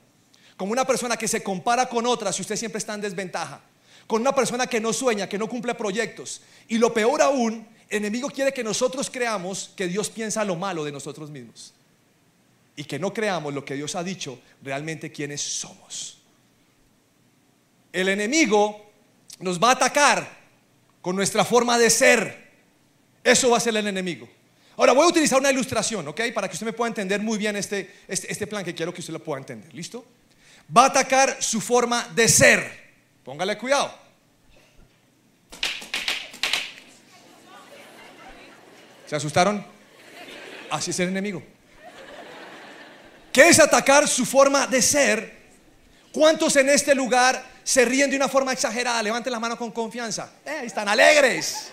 Como 0.58 0.72
una 0.72 0.86
persona 0.86 1.18
que 1.18 1.28
se 1.28 1.44
compara 1.44 1.88
con 1.88 2.06
otras 2.06 2.38
y 2.38 2.42
usted 2.42 2.56
siempre 2.56 2.80
está 2.80 2.94
en 2.94 3.02
desventaja. 3.02 3.62
Con 4.08 4.22
una 4.22 4.34
persona 4.34 4.68
que 4.68 4.80
no 4.80 4.94
sueña, 4.94 5.28
que 5.28 5.38
no 5.38 5.50
cumple 5.50 5.76
proyectos. 5.76 6.42
Y 6.68 6.78
lo 6.78 6.94
peor 6.94 7.22
aún, 7.22 7.68
el 7.90 7.98
enemigo 7.98 8.30
quiere 8.30 8.54
que 8.54 8.64
nosotros 8.64 9.10
creamos 9.10 9.72
que 9.76 9.88
Dios 9.88 10.10
piensa 10.10 10.46
lo 10.46 10.56
malo 10.56 10.84
de 10.84 10.92
nosotros 10.92 11.30
mismos 11.30 11.74
y 12.76 12.84
que 12.84 13.00
no 13.00 13.14
creamos 13.14 13.54
lo 13.54 13.64
que 13.64 13.76
Dios 13.76 13.96
ha 13.96 14.04
dicho 14.04 14.40
realmente 14.62 15.12
quiénes 15.12 15.42
somos. 15.42 16.18
El 17.94 18.10
enemigo 18.10 18.92
nos 19.40 19.62
va 19.62 19.70
a 19.70 19.74
atacar 19.74 20.28
con 21.02 21.16
nuestra 21.16 21.46
forma 21.46 21.78
de 21.78 21.90
ser. 21.90 22.52
Eso 23.24 23.50
va 23.50 23.58
a 23.58 23.62
ser 23.62 23.76
el 23.78 23.88
enemigo. 23.88 24.28
Ahora 24.78 24.94
voy 24.94 25.06
a 25.06 25.08
utilizar 25.08 25.40
una 25.40 25.52
ilustración, 25.52 26.08
¿ok? 26.08 26.22
Para 26.34 26.48
que 26.48 26.54
usted 26.54 26.66
me 26.66 26.74
pueda 26.74 26.90
entender 26.90 27.22
muy 27.22 27.38
bien 27.38 27.56
este, 27.56 28.02
este, 28.08 28.32
este 28.32 28.48
plan 28.48 28.64
que 28.64 28.76
quiero 28.76 28.94
que 28.94 29.02
usted 29.02 29.14
lo 29.14 29.24
pueda 29.24 29.40
entender. 29.40 29.74
¿Listo? 29.74 30.06
Va 30.76 30.84
a 30.84 30.88
atacar 30.88 31.38
su 31.42 31.62
forma 31.62 32.10
de 32.14 32.28
ser. 32.28 32.94
Póngale 33.24 33.58
cuidado. 33.58 33.94
¿Se 39.06 39.16
asustaron? 39.16 39.66
Así 40.72 40.92
es 40.92 41.00
el 41.00 41.10
enemigo. 41.10 41.42
¿Qué 43.32 43.50
es 43.50 43.60
atacar 43.60 44.08
su 44.08 44.26
forma 44.26 44.68
de 44.68 44.82
ser? 44.82 45.36
¿Cuántos 46.12 46.56
en 46.56 46.70
este 46.70 46.96
lugar 46.96 47.56
se 47.66 47.84
ríen 47.84 48.12
de 48.12 48.16
una 48.16 48.30
forma 48.30 48.54
exagerada, 48.54 49.02
levanten 49.02 49.34
la 49.34 49.40
mano 49.40 49.58
con 49.58 49.72
confianza. 49.72 50.30
Eh, 50.46 50.62
están 50.66 50.88
alegres. 50.88 51.72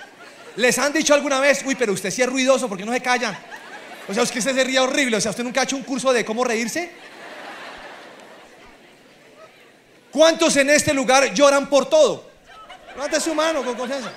¿Les 0.56 0.78
han 0.78 0.92
dicho 0.92 1.14
alguna 1.14 1.40
vez, 1.40 1.62
uy, 1.64 1.74
pero 1.74 1.92
usted 1.92 2.10
sí 2.10 2.22
es 2.22 2.28
ruidoso, 2.28 2.68
¿por 2.68 2.76
qué 2.76 2.84
no 2.84 2.92
se 2.92 3.00
callan? 3.00 3.36
O 4.08 4.12
sea, 4.12 4.22
es 4.22 4.30
que 4.30 4.40
usted 4.40 4.54
se 4.54 4.64
ría 4.64 4.82
horrible. 4.82 5.16
O 5.16 5.20
sea, 5.20 5.30
¿usted 5.30 5.44
nunca 5.44 5.60
ha 5.60 5.64
hecho 5.64 5.76
un 5.76 5.82
curso 5.82 6.12
de 6.12 6.24
cómo 6.24 6.44
reírse? 6.44 6.90
¿Cuántos 10.10 10.56
en 10.56 10.68
este 10.70 10.92
lugar 10.92 11.32
lloran 11.32 11.68
por 11.68 11.88
todo? 11.88 12.30
Levante 12.94 13.20
su 13.20 13.34
mano 13.34 13.64
con 13.64 13.74
confianza. 13.74 14.10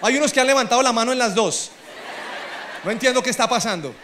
Hay 0.00 0.16
unos 0.16 0.32
que 0.32 0.40
han 0.40 0.46
levantado 0.46 0.82
la 0.82 0.92
mano 0.92 1.12
en 1.12 1.18
las 1.18 1.34
dos. 1.34 1.70
No 2.84 2.90
entiendo 2.90 3.22
qué 3.22 3.30
está 3.30 3.46
pasando. 3.48 3.94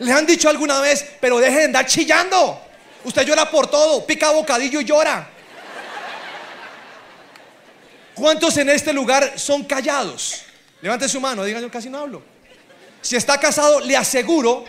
¿Les 0.00 0.14
han 0.14 0.26
dicho 0.26 0.48
alguna 0.48 0.80
vez, 0.80 1.06
pero 1.20 1.38
deje 1.38 1.58
de 1.58 1.64
andar 1.66 1.86
chillando? 1.86 2.60
Usted 3.04 3.22
llora 3.22 3.48
por 3.50 3.68
todo, 3.68 4.04
pica 4.04 4.30
bocadillo 4.30 4.80
y 4.80 4.84
llora. 4.84 5.28
¿Cuántos 8.14 8.56
en 8.56 8.70
este 8.70 8.92
lugar 8.92 9.38
son 9.38 9.64
callados? 9.64 10.42
Levante 10.84 11.08
su 11.08 11.18
mano, 11.18 11.42
digan 11.44 11.62
yo 11.62 11.70
casi 11.70 11.88
no 11.88 11.96
hablo. 11.96 12.22
Si 13.00 13.16
está 13.16 13.40
casado, 13.40 13.80
le 13.80 13.96
aseguro 13.96 14.66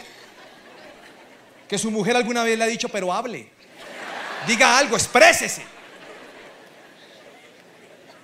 que 1.67 1.77
su 1.77 1.91
mujer 1.91 2.15
alguna 2.15 2.41
vez 2.45 2.57
le 2.57 2.63
ha 2.63 2.67
dicho, 2.67 2.87
pero 2.87 3.11
hable. 3.11 3.49
Diga 4.47 4.77
algo, 4.77 4.95
exprésese. 4.95 5.63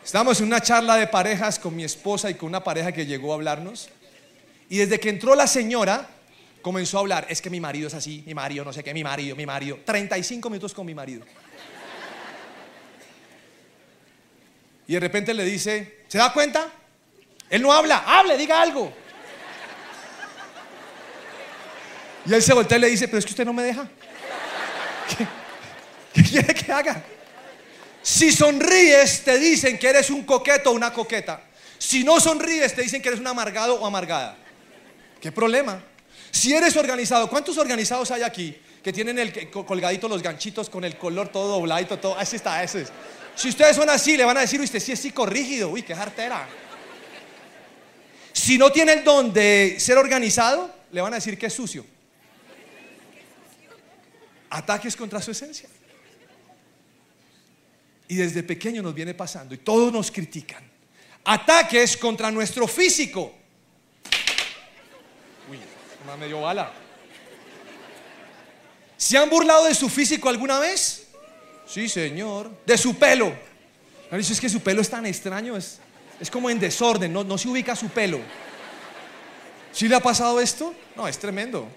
Estamos 0.05 0.39
en 0.39 0.47
una 0.47 0.61
charla 0.61 0.95
de 0.95 1.07
parejas 1.07 1.59
con 1.59 1.75
mi 1.75 1.83
esposa 1.83 2.29
y 2.29 2.35
con 2.35 2.47
una 2.47 2.63
pareja 2.63 2.93
que 2.93 3.05
llegó 3.05 3.33
a 3.33 3.35
hablarnos. 3.35 3.89
Y 4.69 4.77
desde 4.77 4.97
que 4.97 5.09
entró 5.09 5.35
la 5.35 5.45
señora, 5.45 6.07
comenzó 6.61 6.95
a 6.95 7.01
hablar. 7.01 7.25
Es 7.27 7.41
que 7.41 7.49
mi 7.49 7.59
marido 7.59 7.89
es 7.89 7.93
así, 7.93 8.23
mi 8.25 8.33
marido, 8.33 8.63
no 8.63 8.71
sé 8.71 8.85
qué, 8.85 8.93
mi 8.93 9.03
marido, 9.03 9.35
mi 9.35 9.45
marido. 9.45 9.79
35 9.83 10.49
minutos 10.49 10.73
con 10.73 10.85
mi 10.85 10.95
marido. 10.95 11.25
Y 14.87 14.93
de 14.93 14.99
repente 15.01 15.33
le 15.33 15.43
dice, 15.43 16.05
¿se 16.07 16.17
da 16.17 16.31
cuenta? 16.31 16.71
Él 17.51 17.61
no 17.61 17.73
habla, 17.73 17.97
hable, 18.07 18.37
diga 18.37 18.61
algo. 18.61 18.93
Y 22.25 22.33
él 22.33 22.41
se 22.41 22.53
voltea 22.53 22.77
y 22.77 22.81
le 22.81 22.89
dice, 22.89 23.09
pero 23.09 23.17
es 23.17 23.25
que 23.25 23.31
usted 23.31 23.45
no 23.45 23.51
me 23.51 23.63
deja. 23.63 23.89
¿Qué, 26.13 26.23
quiere 26.23 26.53
que 26.53 26.71
haga? 26.71 27.03
Si 28.01 28.31
sonríes, 28.31 29.25
te 29.25 29.37
dicen 29.37 29.77
que 29.77 29.89
eres 29.89 30.09
un 30.09 30.23
coqueto 30.23 30.71
o 30.71 30.73
una 30.73 30.93
coqueta. 30.93 31.41
Si 31.77 32.05
no 32.05 32.21
sonríes, 32.21 32.73
te 32.73 32.83
dicen 32.83 33.01
que 33.01 33.09
eres 33.09 33.19
un 33.19 33.27
amargado 33.27 33.75
o 33.75 33.85
amargada. 33.85 34.37
¿Qué 35.19 35.33
problema? 35.33 35.83
Si 36.31 36.53
eres 36.53 36.77
organizado, 36.77 37.29
¿cuántos 37.29 37.57
organizados 37.57 38.11
hay 38.11 38.21
aquí 38.21 38.57
que 38.81 38.93
tienen 38.93 39.19
el 39.19 39.51
colgadito 39.51 40.07
los 40.07 40.23
ganchitos 40.23 40.69
con 40.69 40.85
el 40.85 40.97
color 40.97 41.27
todo 41.27 41.49
dobladito, 41.49 41.99
todo? 41.99 42.17
Así 42.17 42.37
está, 42.37 42.63
ese 42.63 42.83
es. 42.83 42.91
Si 43.35 43.49
ustedes 43.49 43.75
son 43.75 43.89
así, 43.89 44.15
le 44.15 44.23
van 44.23 44.37
a 44.37 44.41
decir, 44.41 44.61
usted 44.61 44.79
sí 44.79 44.93
es 44.93 44.99
psicorrígido, 45.01 45.67
uy, 45.67 45.83
qué 45.83 45.93
jartera. 45.93 46.47
Si 48.51 48.57
no 48.57 48.69
tiene 48.69 48.91
el 48.91 49.03
don 49.05 49.31
de 49.31 49.77
ser 49.79 49.97
organizado, 49.97 50.69
le 50.91 50.99
van 50.99 51.13
a 51.13 51.15
decir 51.15 51.37
que 51.37 51.45
es 51.45 51.53
sucio. 51.53 51.85
Ataques 54.49 54.93
contra 54.97 55.21
su 55.21 55.31
esencia. 55.31 55.69
Y 58.09 58.15
desde 58.15 58.43
pequeño 58.43 58.81
nos 58.81 58.93
viene 58.93 59.13
pasando 59.13 59.55
y 59.55 59.59
todos 59.59 59.93
nos 59.93 60.11
critican. 60.11 60.69
Ataques 61.23 61.95
contra 61.95 62.29
nuestro 62.29 62.67
físico. 62.67 63.33
Uy, 65.49 65.57
más 66.05 66.19
me 66.19 66.27
dio 66.27 66.41
bala. 66.41 66.73
¿Se 68.97 69.17
han 69.17 69.29
burlado 69.29 69.63
de 69.63 69.75
su 69.75 69.87
físico 69.87 70.27
alguna 70.27 70.59
vez? 70.59 71.07
Sí, 71.65 71.87
señor. 71.87 72.51
De 72.65 72.77
su 72.77 72.97
pelo. 72.97 73.33
Dice, 74.11 74.33
es 74.33 74.41
que 74.41 74.49
su 74.49 74.59
pelo 74.59 74.81
es 74.81 74.89
tan 74.89 75.05
extraño, 75.05 75.55
es, 75.55 75.79
es 76.21 76.29
como 76.29 76.51
en 76.51 76.59
desorden, 76.59 77.11
no, 77.11 77.37
se 77.37 77.49
ubica 77.49 77.75
su 77.75 77.89
pelo. 77.89 78.19
¿Sí 79.71 79.87
le 79.87 79.95
ha 79.95 79.99
pasado 79.99 80.39
esto? 80.39 80.75
No, 80.95 81.07
es 81.07 81.17
tremendo. 81.17 81.67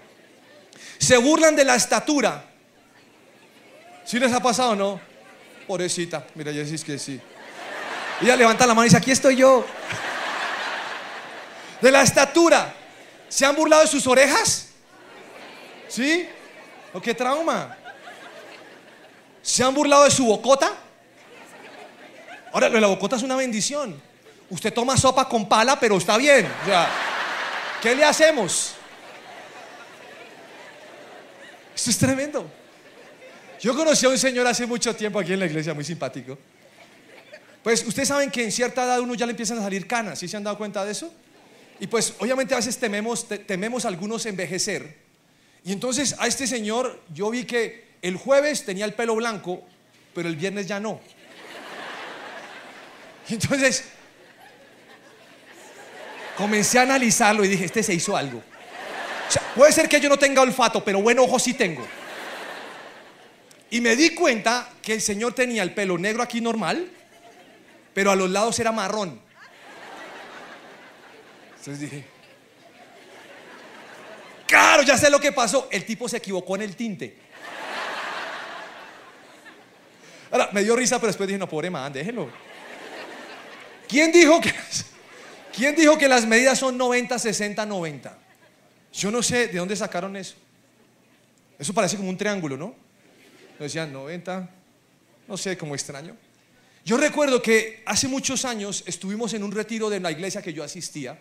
Se 0.99 1.17
burlan 1.17 1.55
de 1.55 1.65
la 1.65 1.73
estatura. 1.75 2.45
¿Sí 4.05 4.19
les 4.19 4.31
ha 4.31 4.39
pasado 4.39 4.75
no? 4.75 5.01
Pobrecita. 5.65 6.27
Mira, 6.35 6.51
ya 6.51 6.63
decís 6.63 6.83
que 6.83 6.99
sí. 6.99 7.19
Ella 8.21 8.35
levanta 8.35 8.67
la 8.67 8.75
mano 8.75 8.85
y 8.85 8.89
dice, 8.89 8.97
aquí 8.97 9.09
estoy 9.09 9.35
yo. 9.35 9.65
De 11.81 11.89
la 11.89 12.03
estatura. 12.03 12.71
¿Se 13.27 13.47
han 13.47 13.55
burlado 13.55 13.81
de 13.81 13.87
sus 13.87 14.05
orejas? 14.05 14.67
¿Sí? 15.87 16.29
¿O 16.93 17.01
qué 17.01 17.15
trauma? 17.15 17.75
¿Se 19.41 19.63
han 19.63 19.73
burlado 19.73 20.03
de 20.03 20.11
su 20.11 20.23
bocota? 20.23 20.71
Ahora, 22.53 22.69
lo 22.69 22.75
de 22.75 22.81
la 22.81 22.87
bocota 22.87 23.15
es 23.15 23.23
una 23.23 23.35
bendición. 23.35 23.99
Usted 24.49 24.73
toma 24.73 24.95
sopa 24.97 25.27
con 25.27 25.47
pala, 25.47 25.79
pero 25.79 25.97
está 25.97 26.17
bien. 26.17 26.47
¿qué 27.81 27.95
le 27.95 28.03
hacemos? 28.03 28.73
Esto 31.75 31.89
es 31.89 31.97
tremendo. 31.97 32.49
Yo 33.59 33.75
conocí 33.75 34.05
a 34.05 34.09
un 34.09 34.17
señor 34.17 34.45
hace 34.47 34.65
mucho 34.65 34.95
tiempo 34.95 35.19
aquí 35.19 35.33
en 35.33 35.39
la 35.39 35.45
iglesia, 35.45 35.73
muy 35.73 35.83
simpático. 35.83 36.37
Pues 37.63 37.85
ustedes 37.85 38.07
saben 38.07 38.29
que 38.29 38.43
en 38.43 38.51
cierta 38.51 38.83
edad 38.83 38.99
uno 38.99 39.15
ya 39.15 39.25
le 39.25 39.31
empiezan 39.31 39.57
a 39.57 39.61
salir 39.61 39.87
canas, 39.87 40.19
¿sí 40.19 40.27
se 40.27 40.37
han 40.37 40.43
dado 40.43 40.57
cuenta 40.57 40.85
de 40.85 40.91
eso? 40.91 41.11
Y 41.79 41.87
pues 41.87 42.13
obviamente 42.19 42.53
a 42.53 42.57
veces 42.57 42.77
tememos, 42.77 43.27
tememos 43.27 43.85
algunos 43.85 44.25
envejecer. 44.27 44.97
Y 45.63 45.71
entonces 45.71 46.15
a 46.19 46.27
este 46.27 46.45
señor 46.45 47.01
yo 47.11 47.31
vi 47.31 47.45
que 47.45 47.85
el 48.03 48.17
jueves 48.17 48.65
tenía 48.65 48.85
el 48.85 48.93
pelo 48.93 49.15
blanco, 49.15 49.63
pero 50.13 50.29
el 50.29 50.35
viernes 50.35 50.67
ya 50.67 50.79
no. 50.79 51.01
Entonces, 53.29 53.85
comencé 56.37 56.79
a 56.79 56.83
analizarlo 56.83 57.43
y 57.43 57.47
dije, 57.47 57.65
este 57.65 57.83
se 57.83 57.93
hizo 57.93 58.15
algo. 58.15 58.41
puede 59.55 59.71
ser 59.71 59.89
que 59.89 59.99
yo 59.99 60.09
no 60.09 60.17
tenga 60.17 60.41
olfato, 60.41 60.83
pero 60.83 61.01
buen 61.01 61.19
ojo 61.19 61.39
sí 61.39 61.53
tengo. 61.53 61.85
Y 63.69 63.81
me 63.81 63.95
di 63.95 64.11
cuenta 64.11 64.69
que 64.81 64.93
el 64.93 65.01
señor 65.01 65.33
tenía 65.33 65.63
el 65.63 65.73
pelo 65.73 65.97
negro 65.97 66.23
aquí 66.23 66.39
normal, 66.39 66.87
pero 67.93 68.11
a 68.11 68.15
los 68.15 68.29
lados 68.29 68.59
era 68.59 68.71
marrón. 68.71 69.19
Entonces 71.57 71.79
dije, 71.79 72.05
claro, 74.45 74.83
ya 74.83 74.97
sé 74.97 75.09
lo 75.09 75.19
que 75.19 75.31
pasó. 75.31 75.67
El 75.71 75.83
tipo 75.83 76.07
se 76.07 76.17
equivocó 76.17 76.55
en 76.55 76.61
el 76.61 76.75
tinte. 76.75 77.17
Me 80.51 80.63
dio 80.63 80.75
risa, 80.75 80.97
pero 80.97 81.07
después 81.07 81.27
dije, 81.27 81.39
no, 81.39 81.49
pobre 81.49 81.69
man, 81.69 81.91
déjenlo. 81.91 82.29
¿Quién 83.87 84.11
dijo 84.11 84.39
que, 84.41 84.53
¿Quién 85.55 85.75
dijo 85.75 85.97
que 85.97 86.09
las 86.09 86.25
medidas 86.25 86.59
son 86.59 86.77
90, 86.77 87.17
60, 87.17 87.65
90? 87.65 88.17
Yo 88.91 89.09
no 89.09 89.23
sé 89.23 89.47
de 89.47 89.57
dónde 89.57 89.75
sacaron 89.75 90.17
eso. 90.17 90.35
Eso 91.57 91.73
parece 91.73 91.95
como 91.95 92.09
un 92.09 92.17
triángulo, 92.17 92.57
¿no? 92.57 92.75
Decían 93.57 93.93
90, 93.93 94.49
no 95.29 95.37
sé, 95.37 95.57
como 95.57 95.73
extraño. 95.73 96.17
Yo 96.83 96.97
recuerdo 96.97 97.41
que 97.41 97.83
hace 97.85 98.09
muchos 98.09 98.43
años 98.43 98.83
estuvimos 98.85 99.33
en 99.33 99.43
un 99.43 99.53
retiro 99.53 99.89
de 99.89 100.01
la 100.01 100.11
iglesia 100.11 100.41
que 100.41 100.51
yo 100.51 100.61
asistía. 100.61 101.17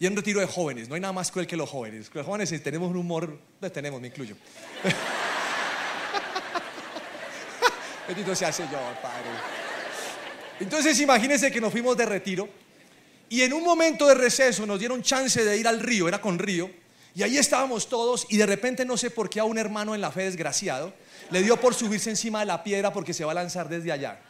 Y 0.00 0.06
en 0.06 0.12
un 0.12 0.16
retiro 0.16 0.40
de 0.40 0.46
jóvenes. 0.46 0.88
No 0.88 0.94
hay 0.94 1.02
nada 1.02 1.12
más 1.12 1.30
cruel 1.30 1.46
que 1.46 1.56
los 1.56 1.68
jóvenes. 1.68 2.10
Los 2.14 2.24
jóvenes 2.24 2.62
tenemos 2.62 2.90
un 2.90 2.96
humor, 2.96 3.38
tenemos, 3.72 4.00
me 4.00 4.08
incluyo. 4.08 4.36
Bendito 8.08 8.34
sea 8.34 8.50
Señor, 8.52 8.94
Padre. 9.02 9.28
Entonces 10.60 10.98
imagínense 10.98 11.52
que 11.52 11.60
nos 11.60 11.70
fuimos 11.70 11.94
de 11.94 12.06
retiro 12.06 12.48
y 13.28 13.42
en 13.42 13.52
un 13.52 13.62
momento 13.62 14.06
de 14.06 14.14
receso 14.14 14.66
nos 14.66 14.78
dieron 14.78 15.02
chance 15.02 15.44
de 15.44 15.56
ir 15.56 15.68
al 15.68 15.80
río, 15.80 16.08
era 16.08 16.20
con 16.20 16.38
río, 16.38 16.70
y 17.14 17.22
ahí 17.22 17.36
estábamos 17.36 17.88
todos 17.88 18.26
y 18.28 18.36
de 18.36 18.46
repente 18.46 18.84
no 18.84 18.96
sé 18.96 19.10
por 19.10 19.28
qué 19.28 19.40
a 19.40 19.44
un 19.44 19.58
hermano 19.58 19.94
en 19.94 20.00
la 20.00 20.12
fe 20.12 20.22
desgraciado 20.22 20.92
le 21.30 21.42
dio 21.42 21.58
por 21.58 21.74
subirse 21.74 22.10
encima 22.10 22.40
de 22.40 22.46
la 22.46 22.62
piedra 22.62 22.92
porque 22.92 23.12
se 23.12 23.24
va 23.24 23.32
a 23.32 23.34
lanzar 23.34 23.68
desde 23.68 23.90
allá. 23.90 24.20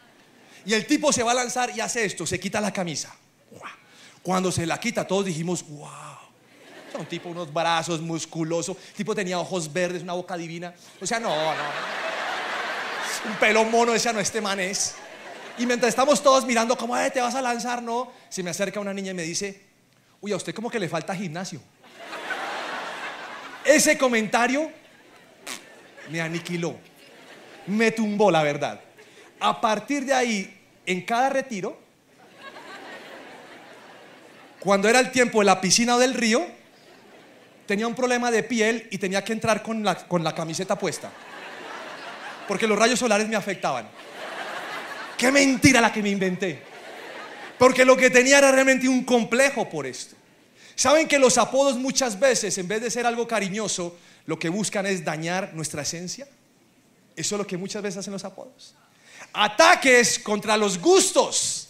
Y 0.65 0.73
el 0.73 0.85
tipo 0.85 1.13
se 1.13 1.23
va 1.23 1.31
a 1.31 1.35
lanzar 1.35 1.71
y 1.75 1.81
hace 1.81 2.03
esto, 2.03 2.25
se 2.25 2.39
quita 2.39 2.59
la 2.59 2.73
camisa. 2.73 3.15
Cuando 4.23 4.51
se 4.51 4.65
la 4.65 4.79
quita 4.79 5.07
todos 5.07 5.25
dijimos, 5.25 5.65
wow. 5.67 5.87
Un 6.97 7.05
tipo, 7.05 7.29
unos 7.29 7.53
brazos 7.53 8.01
musculosos, 8.01 8.75
el 8.89 8.93
tipo 8.95 9.15
tenía 9.15 9.39
ojos 9.39 9.71
verdes, 9.71 10.01
una 10.01 10.13
boca 10.13 10.35
divina. 10.35 10.73
O 10.99 11.05
sea, 11.05 11.19
no, 11.19 11.29
no 11.29 11.61
un 13.25 13.35
pelo 13.35 13.63
mono, 13.65 13.93
ese 13.93 14.11
no 14.13 14.19
este 14.19 14.41
man 14.41 14.59
es. 14.59 14.95
Y 15.59 15.65
mientras 15.65 15.89
estamos 15.89 16.23
todos 16.23 16.45
mirando 16.45 16.77
cómo 16.77 16.95
te 17.11 17.19
vas 17.19 17.35
a 17.35 17.41
lanzar, 17.41 17.83
no, 17.83 18.13
se 18.29 18.41
me 18.41 18.49
acerca 18.49 18.79
una 18.79 18.93
niña 18.93 19.11
y 19.11 19.13
me 19.13 19.23
dice, 19.23 19.61
uy, 20.21 20.31
a 20.31 20.37
usted 20.37 20.55
como 20.55 20.71
que 20.71 20.79
le 20.79 20.87
falta 20.87 21.13
gimnasio. 21.13 21.59
Ese 23.65 23.97
comentario 23.97 24.71
me 26.09 26.21
aniquiló, 26.21 26.77
me 27.67 27.91
tumbó 27.91 28.31
la 28.31 28.41
verdad. 28.41 28.79
A 29.41 29.59
partir 29.59 30.05
de 30.05 30.13
ahí, 30.13 30.61
en 30.85 31.01
cada 31.01 31.29
retiro, 31.29 31.77
cuando 34.61 34.87
era 34.87 35.01
el 35.01 35.11
tiempo 35.11 35.39
de 35.39 35.45
la 35.45 35.59
piscina 35.59 35.97
o 35.97 35.99
del 35.99 36.13
río, 36.13 36.47
tenía 37.65 37.85
un 37.85 37.95
problema 37.95 38.31
de 38.31 38.43
piel 38.43 38.87
y 38.91 38.97
tenía 38.97 39.25
que 39.25 39.33
entrar 39.33 39.61
con 39.61 39.83
la, 39.83 40.07
con 40.07 40.23
la 40.23 40.33
camiseta 40.33 40.79
puesta. 40.79 41.11
Porque 42.47 42.65
los 42.65 42.79
rayos 42.79 42.97
solares 42.97 43.27
me 43.27 43.35
afectaban. 43.35 43.89
Qué 45.19 45.33
mentira 45.33 45.81
la 45.81 45.91
que 45.91 46.01
me 46.01 46.09
inventé. 46.09 46.63
Porque 47.57 47.83
lo 47.83 47.97
que 47.97 48.09
tenía 48.09 48.37
era 48.37 48.53
realmente 48.53 48.87
un 48.87 49.03
complejo 49.03 49.69
por 49.69 49.85
esto. 49.85 50.15
¿Saben 50.75 51.09
que 51.09 51.19
los 51.19 51.37
apodos 51.37 51.75
muchas 51.75 52.17
veces, 52.17 52.57
en 52.57 52.69
vez 52.69 52.81
de 52.81 52.89
ser 52.89 53.05
algo 53.05 53.27
cariñoso, 53.27 53.97
lo 54.25 54.39
que 54.39 54.47
buscan 54.47 54.85
es 54.85 55.03
dañar 55.03 55.53
nuestra 55.53 55.81
esencia? 55.81 56.25
Eso 57.17 57.35
es 57.35 57.37
lo 57.37 57.45
que 57.45 57.57
muchas 57.57 57.81
veces 57.83 57.97
hacen 57.97 58.13
los 58.13 58.23
apodos. 58.23 58.75
Ataques 59.33 60.19
contra 60.19 60.55
los 60.55 60.79
gustos. 60.79 61.67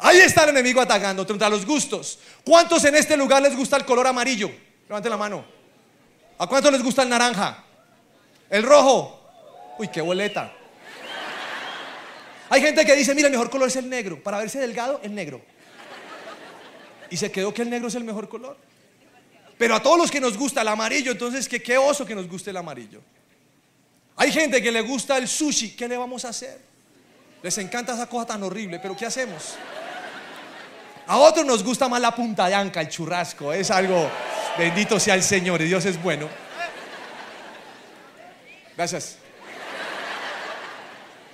Ahí 0.00 0.18
está 0.18 0.44
el 0.44 0.50
enemigo 0.50 0.82
atacando 0.82 1.26
contra 1.26 1.48
los 1.48 1.64
gustos. 1.64 2.18
¿Cuántos 2.44 2.84
en 2.84 2.94
este 2.96 3.16
lugar 3.16 3.40
les 3.40 3.56
gusta 3.56 3.78
el 3.78 3.86
color 3.86 4.06
amarillo? 4.06 4.50
Levanten 4.86 5.10
la 5.10 5.16
mano. 5.16 5.46
¿A 6.36 6.46
cuántos 6.46 6.70
les 6.70 6.82
gusta 6.82 7.04
el 7.04 7.08
naranja? 7.08 7.64
¿El 8.50 8.64
rojo? 8.64 9.18
Uy, 9.78 9.88
qué 9.88 10.02
boleta. 10.02 10.59
Hay 12.50 12.60
gente 12.60 12.84
que 12.84 12.96
dice, 12.96 13.14
mira, 13.14 13.28
el 13.28 13.32
mejor 13.32 13.48
color 13.48 13.68
es 13.68 13.76
el 13.76 13.88
negro. 13.88 14.20
Para 14.20 14.38
verse 14.38 14.58
delgado, 14.58 15.00
el 15.04 15.14
negro. 15.14 15.40
Y 17.08 17.16
se 17.16 17.30
quedó 17.30 17.54
que 17.54 17.62
el 17.62 17.70
negro 17.70 17.86
es 17.86 17.94
el 17.94 18.02
mejor 18.02 18.28
color. 18.28 18.56
Pero 19.56 19.76
a 19.76 19.80
todos 19.82 19.96
los 19.96 20.10
que 20.10 20.20
nos 20.20 20.36
gusta 20.36 20.62
el 20.62 20.68
amarillo, 20.68 21.12
entonces, 21.12 21.48
¿qué, 21.48 21.62
qué 21.62 21.78
oso 21.78 22.04
que 22.04 22.14
nos 22.14 22.28
guste 22.28 22.50
el 22.50 22.56
amarillo? 22.56 23.00
Hay 24.16 24.32
gente 24.32 24.60
que 24.60 24.72
le 24.72 24.80
gusta 24.80 25.16
el 25.16 25.28
sushi, 25.28 25.76
¿qué 25.76 25.86
le 25.86 25.96
vamos 25.96 26.24
a 26.24 26.30
hacer? 26.30 26.60
Les 27.40 27.56
encanta 27.58 27.94
esa 27.94 28.06
cosa 28.06 28.26
tan 28.26 28.42
horrible, 28.42 28.80
pero 28.80 28.96
¿qué 28.96 29.06
hacemos? 29.06 29.54
A 31.06 31.18
otros 31.18 31.46
nos 31.46 31.62
gusta 31.62 31.88
más 31.88 32.00
la 32.00 32.14
punta 32.14 32.48
de 32.48 32.54
anca, 32.54 32.80
el 32.80 32.88
churrasco. 32.88 33.52
Es 33.52 33.70
algo, 33.70 34.10
bendito 34.58 34.98
sea 34.98 35.14
el 35.14 35.22
Señor 35.22 35.62
y 35.62 35.66
Dios 35.66 35.84
es 35.84 36.02
bueno. 36.02 36.28
Gracias. 38.76 39.19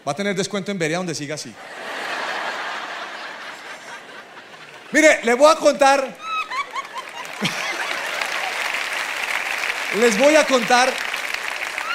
Va 0.06 0.12
a 0.12 0.14
tener 0.14 0.36
descuento 0.36 0.70
en 0.70 0.78
Berea 0.78 0.98
donde 0.98 1.14
siga 1.14 1.34
así. 1.34 1.52
Mire, 4.92 5.20
les 5.24 5.36
voy 5.36 5.50
a 5.50 5.56
contar. 5.56 6.16
les 9.98 10.18
voy 10.18 10.36
a 10.36 10.46
contar 10.46 10.92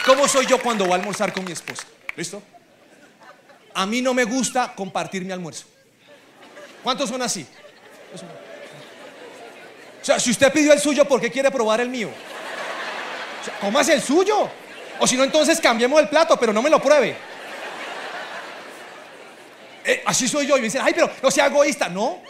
cómo 0.05 0.27
soy 0.27 0.45
yo 0.45 0.61
cuando 0.61 0.83
voy 0.85 0.93
a 0.93 0.95
almorzar 0.97 1.31
con 1.31 1.45
mi 1.45 1.53
esposa. 1.53 1.83
¿Listo? 2.17 2.43
A 3.73 3.85
mí 3.85 4.01
no 4.01 4.13
me 4.13 4.25
gusta 4.25 4.73
compartir 4.75 5.23
mi 5.23 5.31
almuerzo. 5.31 5.65
¿Cuántos 6.83 7.09
son 7.09 7.21
así? 7.21 7.47
O 10.01 10.05
sea, 10.05 10.19
si 10.19 10.31
usted 10.31 10.51
pidió 10.51 10.73
el 10.73 10.79
suyo, 10.79 11.05
¿por 11.05 11.21
qué 11.21 11.31
quiere 11.31 11.49
probar 11.49 11.79
el 11.79 11.87
mío? 11.87 12.09
¿Cómo 13.61 13.79
hace 13.79 13.93
el 13.93 14.01
suyo? 14.01 14.49
O 14.99 15.07
si 15.07 15.15
no, 15.15 15.23
entonces 15.23 15.61
cambiemos 15.61 15.99
el 16.01 16.09
plato, 16.09 16.37
pero 16.37 16.51
no 16.51 16.61
me 16.61 16.69
lo 16.69 16.81
pruebe. 16.81 17.30
Eh, 19.85 20.03
así 20.05 20.27
soy 20.27 20.47
yo. 20.47 20.57
Y 20.57 20.61
me 20.61 20.65
dicen, 20.65 20.81
ay, 20.83 20.93
pero 20.93 21.11
no 21.21 21.31
sea 21.31 21.47
egoísta. 21.47 21.89
No. 21.89 22.21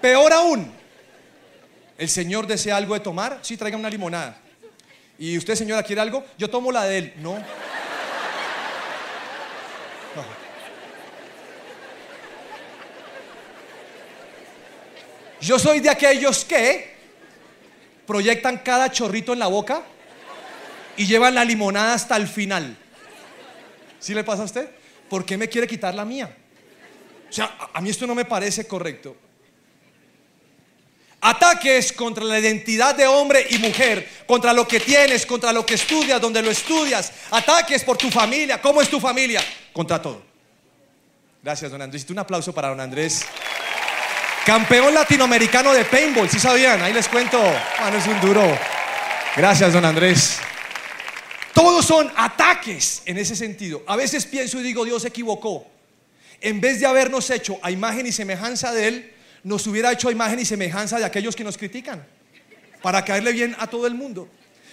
Peor 0.00 0.32
aún, 0.32 0.72
el 1.98 2.08
Señor 2.08 2.46
desea 2.46 2.76
algo 2.76 2.94
de 2.94 3.00
tomar. 3.00 3.40
Sí, 3.42 3.56
traiga 3.56 3.76
una 3.76 3.90
limonada. 3.90 4.38
¿Y 5.18 5.36
usted, 5.36 5.54
señora, 5.54 5.82
quiere 5.82 6.00
algo? 6.00 6.24
Yo 6.38 6.48
tomo 6.48 6.72
la 6.72 6.84
de 6.84 6.98
él. 6.98 7.14
No. 7.18 7.38
Yo 15.40 15.58
soy 15.58 15.80
de 15.80 15.88
aquellos 15.88 16.44
que 16.44 16.94
proyectan 18.06 18.58
cada 18.58 18.90
chorrito 18.90 19.32
en 19.32 19.38
la 19.38 19.46
boca 19.46 19.82
y 20.96 21.06
llevan 21.06 21.34
la 21.34 21.44
limonada 21.44 21.94
hasta 21.94 22.16
el 22.16 22.28
final. 22.28 22.76
¿Sí 23.98 24.12
le 24.12 24.22
pasa 24.22 24.42
a 24.42 24.44
usted? 24.44 24.68
¿Por 25.10 25.26
qué 25.26 25.36
me 25.36 25.48
quiere 25.48 25.66
quitar 25.66 25.92
la 25.92 26.04
mía? 26.04 26.34
O 27.28 27.32
sea, 27.32 27.56
a 27.74 27.80
mí 27.80 27.90
esto 27.90 28.06
no 28.06 28.14
me 28.14 28.24
parece 28.24 28.66
correcto. 28.66 29.16
Ataques 31.20 31.92
contra 31.92 32.24
la 32.24 32.38
identidad 32.38 32.94
de 32.94 33.06
hombre 33.06 33.44
y 33.50 33.58
mujer, 33.58 34.08
contra 34.26 34.52
lo 34.52 34.66
que 34.66 34.80
tienes, 34.80 35.26
contra 35.26 35.52
lo 35.52 35.66
que 35.66 35.74
estudias, 35.74 36.20
donde 36.20 36.40
lo 36.40 36.50
estudias. 36.50 37.12
Ataques 37.30 37.82
por 37.84 37.98
tu 37.98 38.08
familia. 38.10 38.62
¿Cómo 38.62 38.80
es 38.80 38.88
tu 38.88 39.00
familia? 39.00 39.42
Contra 39.72 40.00
todo. 40.00 40.22
Gracias, 41.42 41.70
don 41.70 41.82
Andrés. 41.82 42.08
Un 42.08 42.20
aplauso 42.20 42.54
para 42.54 42.68
don 42.68 42.80
Andrés. 42.80 43.26
Campeón 44.46 44.94
latinoamericano 44.94 45.72
de 45.74 45.84
paintball, 45.84 46.30
si 46.30 46.38
sabían? 46.38 46.80
Ahí 46.82 46.92
les 46.92 47.08
cuento. 47.08 47.38
Ah, 47.78 47.90
no 47.90 47.98
es 47.98 48.06
un 48.06 48.20
duro. 48.20 48.58
Gracias, 49.36 49.72
don 49.72 49.84
Andrés. 49.84 50.40
Todos 51.60 51.84
son 51.84 52.10
ataques 52.16 53.02
en 53.04 53.18
ese 53.18 53.36
sentido. 53.36 53.82
A 53.86 53.94
veces 53.94 54.24
pienso 54.24 54.58
y 54.58 54.62
digo, 54.62 54.82
Dios 54.82 55.02
se 55.02 55.08
equivocó. 55.08 55.66
En 56.40 56.58
vez 56.58 56.80
de 56.80 56.86
habernos 56.86 57.28
hecho 57.28 57.58
a 57.60 57.70
imagen 57.70 58.06
y 58.06 58.12
semejanza 58.12 58.72
de 58.72 58.88
Él, 58.88 59.12
nos 59.44 59.66
hubiera 59.66 59.92
hecho 59.92 60.08
a 60.08 60.12
imagen 60.12 60.40
y 60.40 60.46
semejanza 60.46 60.98
de 60.98 61.04
aquellos 61.04 61.36
que 61.36 61.44
nos 61.44 61.58
critican, 61.58 62.02
para 62.80 63.04
caerle 63.04 63.32
bien 63.32 63.54
a 63.58 63.66
todo 63.66 63.86
el 63.86 63.94
mundo. 63.94 64.26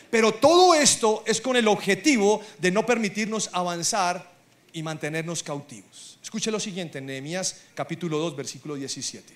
Pero 0.09 0.33
todo 0.35 0.75
esto 0.75 1.25
es 1.27 1.41
con 1.41 1.57
el 1.57 1.67
objetivo 1.67 2.41
de 2.57 2.71
no 2.71 2.85
permitirnos 2.85 3.49
avanzar 3.51 4.31
y 4.71 4.81
mantenernos 4.81 5.43
cautivos. 5.43 6.19
Escuche 6.23 6.51
lo 6.51 6.59
siguiente 6.61 6.99
en 6.99 7.07
Nehemías 7.07 7.63
capítulo 7.75 8.17
2, 8.19 8.37
versículo 8.37 8.75
17. 8.75 9.33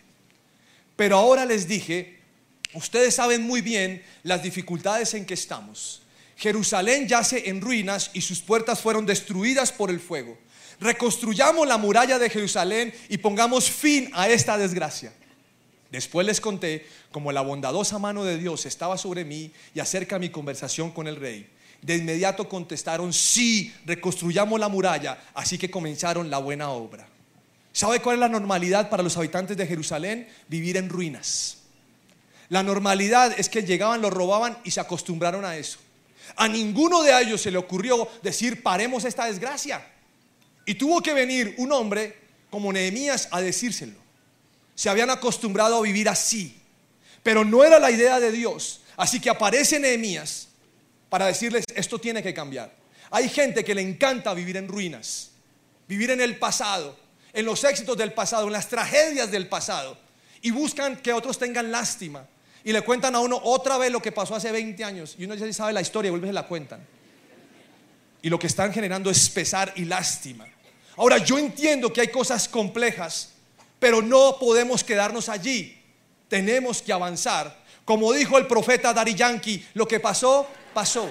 Pero 0.96 1.18
ahora 1.18 1.44
les 1.44 1.68
dije, 1.68 2.18
ustedes 2.76 3.14
saben 3.14 3.42
muy 3.42 3.60
bien 3.60 4.02
las 4.24 4.42
dificultades 4.42 5.14
en 5.16 5.26
que 5.26 5.34
estamos. 5.34 6.02
Jerusalén 6.42 7.08
yace 7.08 7.50
en 7.50 7.62
ruinas 7.62 8.10
y 8.14 8.22
sus 8.22 8.40
puertas 8.40 8.82
fueron 8.82 9.06
destruidas 9.06 9.72
por 9.72 9.92
el 9.92 10.00
fuego. 10.00 10.40
Reconstruyamos 10.80 11.68
la 11.68 11.78
muralla 11.78 12.18
de 12.18 12.32
Jerusalén 12.32 12.92
y 13.10 13.20
pongamos 13.20 13.70
fin 13.70 14.10
a 14.14 14.28
esta 14.28 14.58
desgracia. 14.58 15.14
Después 15.92 16.26
les 16.26 16.42
conté 16.42 16.88
cómo 17.12 17.32
la 17.32 17.42
bondadosa 17.42 18.00
mano 18.00 18.24
de 18.24 18.40
Dios 18.40 18.66
estaba 18.66 18.98
sobre 18.98 19.24
mí 19.24 19.52
y 19.76 19.82
acerca 19.82 20.18
mi 20.18 20.30
conversación 20.30 20.90
con 20.90 21.08
el 21.08 21.18
rey. 21.18 21.48
De 21.84 21.98
inmediato 21.98 22.50
contestaron, 22.50 23.14
sí, 23.14 23.72
reconstruyamos 23.86 24.60
la 24.60 24.68
muralla. 24.68 25.22
Así 25.36 25.60
que 25.60 25.70
comenzaron 25.70 26.32
la 26.32 26.40
buena 26.40 26.72
obra. 26.72 27.08
¿Sabe 27.72 28.02
cuál 28.02 28.16
es 28.16 28.20
la 28.20 28.30
normalidad 28.30 28.90
para 28.90 29.04
los 29.04 29.16
habitantes 29.16 29.58
de 29.58 29.68
Jerusalén? 29.68 30.28
Vivir 30.48 30.78
en 30.78 30.90
ruinas. 30.90 31.58
La 32.50 32.64
normalidad 32.64 33.32
es 33.38 33.48
que 33.48 33.62
llegaban, 33.62 34.02
lo 34.02 34.10
robaban 34.10 34.58
y 34.64 34.72
se 34.72 34.80
acostumbraron 34.80 35.46
a 35.46 35.56
eso. 35.56 35.78
A 36.36 36.48
ninguno 36.48 37.04
de 37.04 37.22
ellos 37.22 37.42
se 37.42 37.52
le 37.52 37.58
ocurrió 37.58 38.08
decir, 38.22 38.64
paremos 38.64 39.06
esta 39.06 39.26
desgracia. 39.26 39.86
Y 40.66 40.76
tuvo 40.76 41.02
que 41.02 41.14
venir 41.14 41.56
un 41.58 41.72
hombre 41.72 42.18
como 42.50 42.72
Nehemías 42.72 43.28
a 43.32 43.42
decírselo. 43.42 43.96
Se 44.76 44.90
habían 44.90 45.10
acostumbrado 45.10 45.78
a 45.78 45.82
vivir 45.82 46.10
así. 46.10 46.58
Pero 47.24 47.44
no 47.44 47.64
era 47.64 47.80
la 47.80 47.92
idea 47.92 48.20
de 48.20 48.32
Dios. 48.32 48.82
Así 48.98 49.20
que 49.20 49.30
aparece 49.30 49.80
Nehemías 49.80 50.48
para 51.10 51.26
decirles, 51.26 51.66
esto 51.76 52.00
tiene 52.00 52.24
que 52.24 52.34
cambiar. 52.34 52.74
Hay 53.10 53.28
gente 53.30 53.64
que 53.64 53.76
le 53.76 53.82
encanta 53.82 54.34
vivir 54.34 54.58
en 54.58 54.68
ruinas, 54.68 55.32
vivir 55.88 56.12
en 56.12 56.22
el 56.22 56.38
pasado, 56.38 56.98
en 57.34 57.46
los 57.46 57.64
éxitos 57.64 57.98
del 57.98 58.14
pasado, 58.14 58.48
en 58.48 58.54
las 58.54 58.70
tragedias 58.70 59.30
del 59.30 59.50
pasado, 59.50 59.98
y 60.42 60.52
buscan 60.52 60.96
que 60.98 61.12
otros 61.12 61.38
tengan 61.38 61.72
lástima. 61.72 62.26
Y 62.64 62.72
le 62.72 62.82
cuentan 62.82 63.16
a 63.16 63.20
uno 63.20 63.40
otra 63.44 63.78
vez 63.78 63.92
lo 63.92 64.02
que 64.02 64.12
pasó 64.12 64.36
hace 64.36 64.52
20 64.52 64.84
años. 64.84 65.16
Y 65.18 65.26
uno 65.26 65.36
ya 65.36 65.52
sabe 65.54 65.74
la 65.74 65.82
historia 65.82 66.12
vuelve 66.12 66.30
y 66.30 66.32
la 66.32 66.48
cuentan. 66.48 66.86
Y 68.22 68.30
lo 68.30 68.38
que 68.38 68.48
están 68.48 68.72
generando 68.72 69.10
es 69.10 69.30
pesar 69.30 69.74
y 69.76 69.86
lástima. 69.86 70.48
Ahora, 70.98 71.18
yo 71.18 71.40
entiendo 71.40 71.92
que 71.92 72.02
hay 72.02 72.10
cosas 72.10 72.48
complejas, 72.48 73.32
pero 73.80 74.02
no 74.02 74.38
podemos 74.40 74.84
quedarnos 74.84 75.30
allí. 75.30 75.78
Tenemos 76.28 76.82
que 76.82 76.94
avanzar. 76.94 77.60
Como 77.84 78.14
dijo 78.14 78.38
el 78.38 78.46
profeta 78.46 78.94
Dari 78.94 79.16
Yankee, 79.16 79.66
lo 79.74 79.88
que 79.88 80.00
pasó, 80.00 80.48
pasó. 80.74 81.10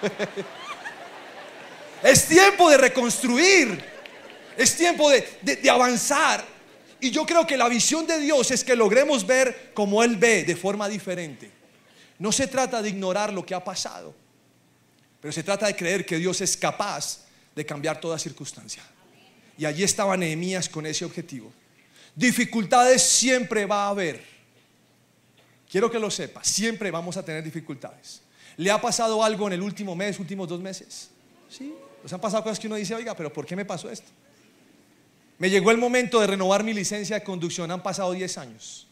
es 2.02 2.26
tiempo 2.26 2.70
de 2.70 2.78
reconstruir. 2.78 3.84
Es 4.56 4.76
tiempo 4.76 5.10
de, 5.10 5.70
avanzar. 5.70 6.44
Y 7.00 7.10
yo 7.10 7.24
creo 7.24 7.46
que 7.46 7.56
la 7.56 7.68
visión 7.68 8.06
de 8.06 8.18
Dios 8.20 8.50
es 8.50 8.62
que 8.62 8.76
logremos 8.76 9.26
ver 9.26 9.72
como 9.74 10.02
Él 10.02 10.16
ve, 10.16 10.44
de 10.44 10.56
forma 10.56 10.88
diferente. 10.88 11.50
No 12.18 12.30
se 12.30 12.46
trata 12.46 12.82
de 12.82 12.90
ignorar 12.90 13.32
lo 13.32 13.44
que 13.44 13.54
ha 13.54 13.64
pasado. 13.64 14.14
Pero 15.20 15.32
se 15.32 15.42
trata 15.42 15.66
de 15.66 15.76
creer 15.76 16.04
que 16.04 16.18
Dios 16.18 16.40
es 16.40 16.56
capaz 16.56 17.24
de 17.54 17.64
cambiar 17.64 18.00
toda 18.00 18.18
circunstancia. 18.18 18.82
Y 19.56 19.64
allí 19.64 19.82
estaba 19.82 20.16
Nehemías 20.16 20.68
con 20.68 20.86
ese 20.86 21.04
objetivo. 21.04 21.52
Dificultades 22.14 23.02
siempre 23.02 23.66
va 23.66 23.84
a 23.84 23.88
haber. 23.88 24.22
Quiero 25.70 25.90
que 25.90 25.98
lo 25.98 26.10
sepa, 26.10 26.42
siempre 26.42 26.90
vamos 26.90 27.16
a 27.16 27.24
tener 27.24 27.44
dificultades. 27.44 28.22
¿Le 28.56 28.70
ha 28.70 28.80
pasado 28.80 29.22
algo 29.22 29.46
en 29.46 29.54
el 29.54 29.62
último 29.62 29.94
mes, 29.94 30.18
últimos 30.18 30.48
dos 30.48 30.60
meses? 30.60 31.10
Sí. 31.48 31.72
¿Nos 32.02 32.12
han 32.12 32.20
pasado 32.20 32.42
cosas 32.42 32.58
que 32.58 32.66
uno 32.66 32.76
dice, 32.76 32.94
oiga, 32.94 33.14
pero 33.14 33.32
¿por 33.32 33.46
qué 33.46 33.54
me 33.54 33.64
pasó 33.64 33.90
esto? 33.90 34.10
Me 35.40 35.48
llegó 35.48 35.70
el 35.70 35.78
momento 35.78 36.20
de 36.20 36.26
renovar 36.26 36.62
mi 36.62 36.74
licencia 36.74 37.18
de 37.18 37.24
conducción, 37.24 37.70
han 37.70 37.82
pasado 37.82 38.12
10 38.12 38.36
años. 38.36 38.86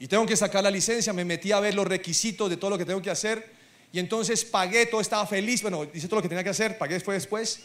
Y 0.00 0.08
tengo 0.08 0.26
que 0.26 0.36
sacar 0.36 0.64
la 0.64 0.72
licencia, 0.72 1.12
me 1.12 1.24
metí 1.24 1.52
a 1.52 1.60
ver 1.60 1.72
los 1.72 1.86
requisitos 1.86 2.50
de 2.50 2.56
todo 2.56 2.70
lo 2.70 2.78
que 2.78 2.84
tengo 2.84 3.00
que 3.00 3.10
hacer. 3.10 3.48
Y 3.92 4.00
entonces 4.00 4.44
pagué, 4.44 4.86
todo 4.86 5.00
estaba 5.00 5.24
feliz, 5.24 5.62
bueno, 5.62 5.86
hice 5.94 6.08
todo 6.08 6.16
lo 6.16 6.22
que 6.22 6.28
tenía 6.28 6.42
que 6.42 6.50
hacer, 6.50 6.76
pagué 6.76 6.94
después 6.94 7.22
después. 7.22 7.60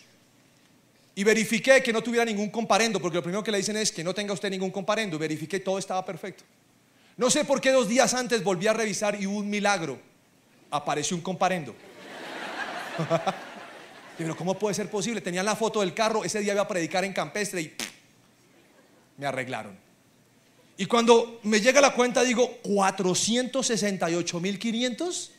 Y 1.15 1.23
verifiqué 1.23 1.81
que 1.81 1.91
no 1.91 2.03
tuviera 2.03 2.23
ningún 2.23 2.51
comparendo, 2.51 3.01
porque 3.01 3.15
lo 3.15 3.23
primero 3.23 3.43
que 3.43 3.51
le 3.51 3.57
dicen 3.57 3.75
es 3.77 3.91
que 3.91 4.03
no 4.03 4.13
tenga 4.13 4.33
usted 4.33 4.51
ningún 4.51 4.69
comparendo. 4.69 5.17
Verifiqué 5.17 5.59
todo 5.59 5.79
estaba 5.79 6.05
perfecto. 6.05 6.43
No 7.17 7.31
sé 7.31 7.45
por 7.45 7.59
qué 7.59 7.71
dos 7.71 7.89
días 7.89 8.13
antes 8.13 8.43
volví 8.43 8.67
a 8.67 8.73
revisar 8.73 9.19
y 9.19 9.25
hubo 9.25 9.39
un 9.39 9.49
milagro. 9.49 9.99
Apareció 10.69 11.17
un 11.17 11.23
comparendo. 11.23 11.73
Pero 14.17 14.35
¿cómo 14.35 14.57
puede 14.57 14.73
ser 14.75 14.89
posible? 14.89 15.21
Tenía 15.21 15.43
la 15.43 15.55
foto 15.55 15.79
del 15.81 15.93
carro, 15.93 16.23
ese 16.23 16.39
día 16.39 16.53
iba 16.53 16.61
a 16.61 16.67
predicar 16.67 17.05
en 17.05 17.13
Campestre 17.13 17.61
y 17.61 17.71
me 19.17 19.25
arreglaron. 19.25 19.77
Y 20.77 20.85
cuando 20.87 21.39
me 21.43 21.61
llega 21.61 21.79
la 21.81 21.93
cuenta 21.93 22.23
digo, 22.23 22.59
468.500. 22.63 25.29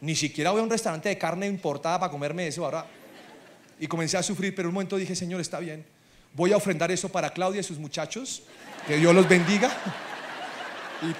Ni 0.00 0.16
siquiera 0.16 0.50
voy 0.50 0.60
a 0.60 0.62
un 0.62 0.70
restaurante 0.70 1.10
de 1.10 1.18
carne 1.18 1.46
importada 1.46 2.00
para 2.00 2.10
comerme 2.10 2.46
eso 2.46 2.64
ahora. 2.64 2.86
Y 3.78 3.86
comencé 3.86 4.16
a 4.16 4.22
sufrir, 4.22 4.54
pero 4.54 4.68
un 4.68 4.74
momento 4.74 4.96
dije, 4.96 5.14
Señor, 5.14 5.38
está 5.40 5.60
bien. 5.60 5.84
Voy 6.34 6.52
a 6.52 6.56
ofrendar 6.56 6.90
eso 6.90 7.10
para 7.10 7.30
Claudia 7.30 7.60
y 7.60 7.64
sus 7.64 7.78
muchachos. 7.78 8.42
Que 8.86 8.96
Dios 8.96 9.14
los 9.14 9.28
bendiga. 9.28 9.68
¿Y 11.02 11.12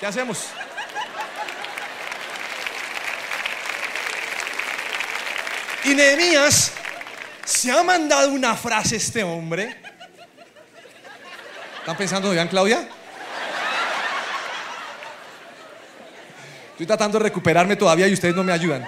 qué 0.00 0.06
hacemos? 0.06 0.48
Y 5.86 5.94
Nehemías 5.94 6.72
se 7.44 7.70
ha 7.70 7.80
mandado 7.84 8.32
una 8.32 8.56
frase 8.56 8.96
este 8.96 9.22
hombre. 9.22 9.76
¿Están 11.78 11.96
pensando, 11.96 12.30
vean 12.30 12.48
Claudia? 12.48 12.88
Estoy 16.72 16.86
tratando 16.86 17.18
de 17.18 17.22
recuperarme 17.22 17.76
todavía 17.76 18.08
y 18.08 18.14
ustedes 18.14 18.34
no 18.34 18.42
me 18.42 18.52
ayudan. 18.52 18.84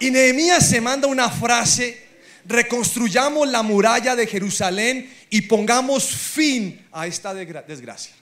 Y 0.00 0.10
Nehemías 0.10 0.68
se 0.68 0.80
manda 0.80 1.06
una 1.06 1.30
frase, 1.30 2.08
reconstruyamos 2.44 3.46
la 3.46 3.62
muralla 3.62 4.16
de 4.16 4.26
Jerusalén 4.26 5.14
y 5.30 5.42
pongamos 5.42 6.08
fin 6.08 6.88
a 6.90 7.06
esta 7.06 7.32
desgracia. 7.32 8.14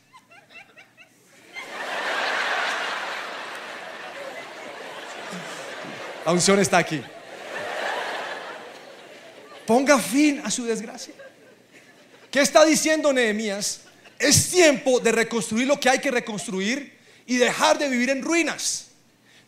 La 6.26 6.32
unción 6.32 6.58
está 6.58 6.76
aquí 6.76 7.02
ponga 9.70 10.00
fin 10.00 10.42
a 10.44 10.50
su 10.50 10.64
desgracia. 10.64 11.14
¿Qué 12.28 12.40
está 12.40 12.64
diciendo 12.64 13.12
Nehemías? 13.12 13.82
Es 14.18 14.50
tiempo 14.50 14.98
de 14.98 15.12
reconstruir 15.12 15.68
lo 15.68 15.78
que 15.78 15.88
hay 15.88 16.00
que 16.00 16.10
reconstruir 16.10 16.98
y 17.24 17.36
dejar 17.36 17.78
de 17.78 17.88
vivir 17.88 18.10
en 18.10 18.20
ruinas. 18.20 18.88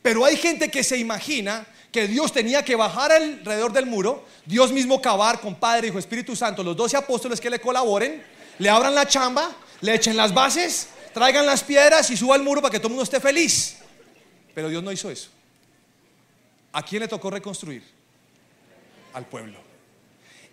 Pero 0.01 0.25
hay 0.25 0.37
gente 0.37 0.71
que 0.71 0.85
se 0.85 0.97
imagina 0.97 1.67
que 1.91 2.07
Dios 2.07 2.33
tenía 2.33 2.65
que 2.65 2.77
bajar 2.77 3.11
alrededor 3.11 3.73
del 3.73 3.87
muro, 3.87 4.25
Dios 4.47 4.71
mismo 4.71 5.03
cavar 5.03 5.41
con 5.41 5.57
Padre, 5.57 5.89
Hijo, 5.89 5.99
Espíritu 5.99 6.37
Santo, 6.37 6.63
los 6.63 6.77
doce 6.77 6.97
apóstoles 6.97 7.41
que 7.41 7.51
le 7.51 7.61
colaboren, 7.61 8.23
le 8.61 8.71
abran 8.71 8.95
la 8.95 9.09
chamba, 9.09 9.51
le 9.81 9.93
echen 9.93 10.17
las 10.17 10.33
bases, 10.33 10.87
traigan 11.13 11.47
las 11.47 11.65
piedras 11.65 12.09
y 12.11 12.17
suba 12.17 12.37
al 12.37 12.45
muro 12.45 12.63
para 12.63 12.71
que 12.71 12.79
todo 12.79 12.87
el 12.87 12.93
mundo 12.93 13.03
esté 13.03 13.19
feliz. 13.19 13.79
Pero 14.55 14.69
Dios 14.69 14.85
no 14.85 14.93
hizo 14.93 15.11
eso. 15.11 15.31
¿A 16.73 16.85
quién 16.85 17.03
le 17.03 17.09
tocó 17.09 17.29
reconstruir? 17.29 17.83
Al 19.15 19.27
pueblo. 19.27 19.62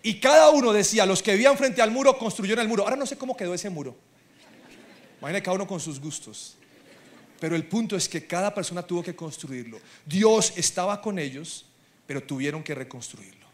Y 0.02 0.20
cada 0.20 0.50
uno 0.50 0.72
decía, 0.72 1.04
los 1.06 1.22
que 1.22 1.32
vivían 1.32 1.56
frente 1.58 1.82
al 1.82 1.90
muro 1.90 2.16
construyeron 2.16 2.62
el 2.62 2.68
muro. 2.68 2.84
Ahora 2.84 2.96
no 2.96 3.06
sé 3.06 3.16
cómo 3.16 3.36
quedó 3.36 3.54
ese 3.54 3.68
muro. 3.68 3.96
Imagínate 5.20 5.42
cada 5.42 5.56
uno 5.56 5.66
con 5.66 5.80
sus 5.80 6.00
gustos. 6.00 6.56
Pero 7.38 7.56
el 7.56 7.64
punto 7.64 7.96
es 7.96 8.08
que 8.08 8.26
cada 8.26 8.54
persona 8.54 8.82
tuvo 8.82 9.02
que 9.02 9.14
construirlo. 9.14 9.80
Dios 10.06 10.52
estaba 10.56 11.00
con 11.00 11.18
ellos, 11.18 11.66
pero 12.06 12.22
tuvieron 12.22 12.62
que 12.62 12.74
reconstruirlo. 12.74 13.46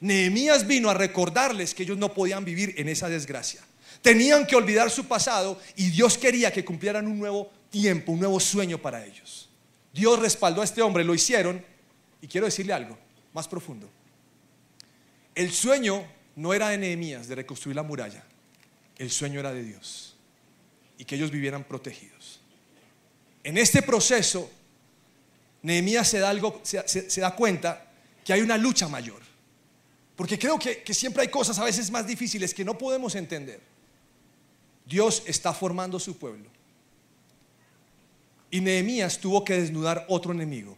Nehemías 0.00 0.66
vino 0.66 0.88
a 0.90 0.94
recordarles 0.94 1.74
que 1.74 1.82
ellos 1.82 1.98
no 1.98 2.12
podían 2.14 2.44
vivir 2.44 2.74
en 2.76 2.88
esa 2.88 3.08
desgracia. 3.08 3.60
Tenían 4.02 4.46
que 4.46 4.56
olvidar 4.56 4.90
su 4.90 5.06
pasado 5.06 5.60
y 5.76 5.90
Dios 5.90 6.16
quería 6.16 6.52
que 6.52 6.64
cumplieran 6.64 7.06
un 7.06 7.18
nuevo 7.18 7.50
tiempo, 7.70 8.12
un 8.12 8.20
nuevo 8.20 8.38
sueño 8.38 8.78
para 8.78 9.04
ellos. 9.04 9.48
Dios 9.92 10.18
respaldó 10.20 10.60
a 10.60 10.64
este 10.64 10.82
hombre, 10.82 11.04
lo 11.04 11.14
hicieron. 11.14 11.64
Y 12.20 12.28
quiero 12.28 12.46
decirle 12.46 12.72
algo 12.72 12.96
más 13.32 13.48
profundo. 13.48 13.88
El 15.38 15.52
sueño 15.52 16.04
no 16.34 16.52
era 16.52 16.70
de 16.70 16.78
Nehemías 16.78 17.28
de 17.28 17.36
reconstruir 17.36 17.76
la 17.76 17.84
muralla, 17.84 18.24
el 18.96 19.08
sueño 19.08 19.38
era 19.38 19.52
de 19.52 19.62
Dios 19.62 20.16
y 20.98 21.04
que 21.04 21.14
ellos 21.14 21.30
vivieran 21.30 21.62
protegidos. 21.62 22.40
En 23.44 23.56
este 23.56 23.82
proceso, 23.82 24.50
Nehemías 25.62 26.08
se 26.08 26.18
da, 26.18 27.36
cuenta 27.36 27.88
que 28.24 28.32
hay 28.32 28.40
una 28.40 28.58
lucha 28.58 28.88
mayor. 28.88 29.22
Porque 30.16 30.36
creo 30.36 30.58
que, 30.58 30.82
que 30.82 30.92
siempre 30.92 31.22
hay 31.22 31.28
cosas 31.28 31.56
a 31.60 31.64
veces 31.64 31.88
más 31.92 32.04
difíciles 32.04 32.52
que 32.52 32.64
no 32.64 32.76
podemos 32.76 33.14
entender. 33.14 33.60
Dios 34.86 35.22
está 35.24 35.54
formando 35.54 36.00
su 36.00 36.18
pueblo. 36.18 36.48
Y 38.50 38.60
Nehemías 38.60 39.20
tuvo 39.20 39.44
que 39.44 39.60
desnudar 39.60 40.04
otro 40.08 40.32
enemigo. 40.32 40.76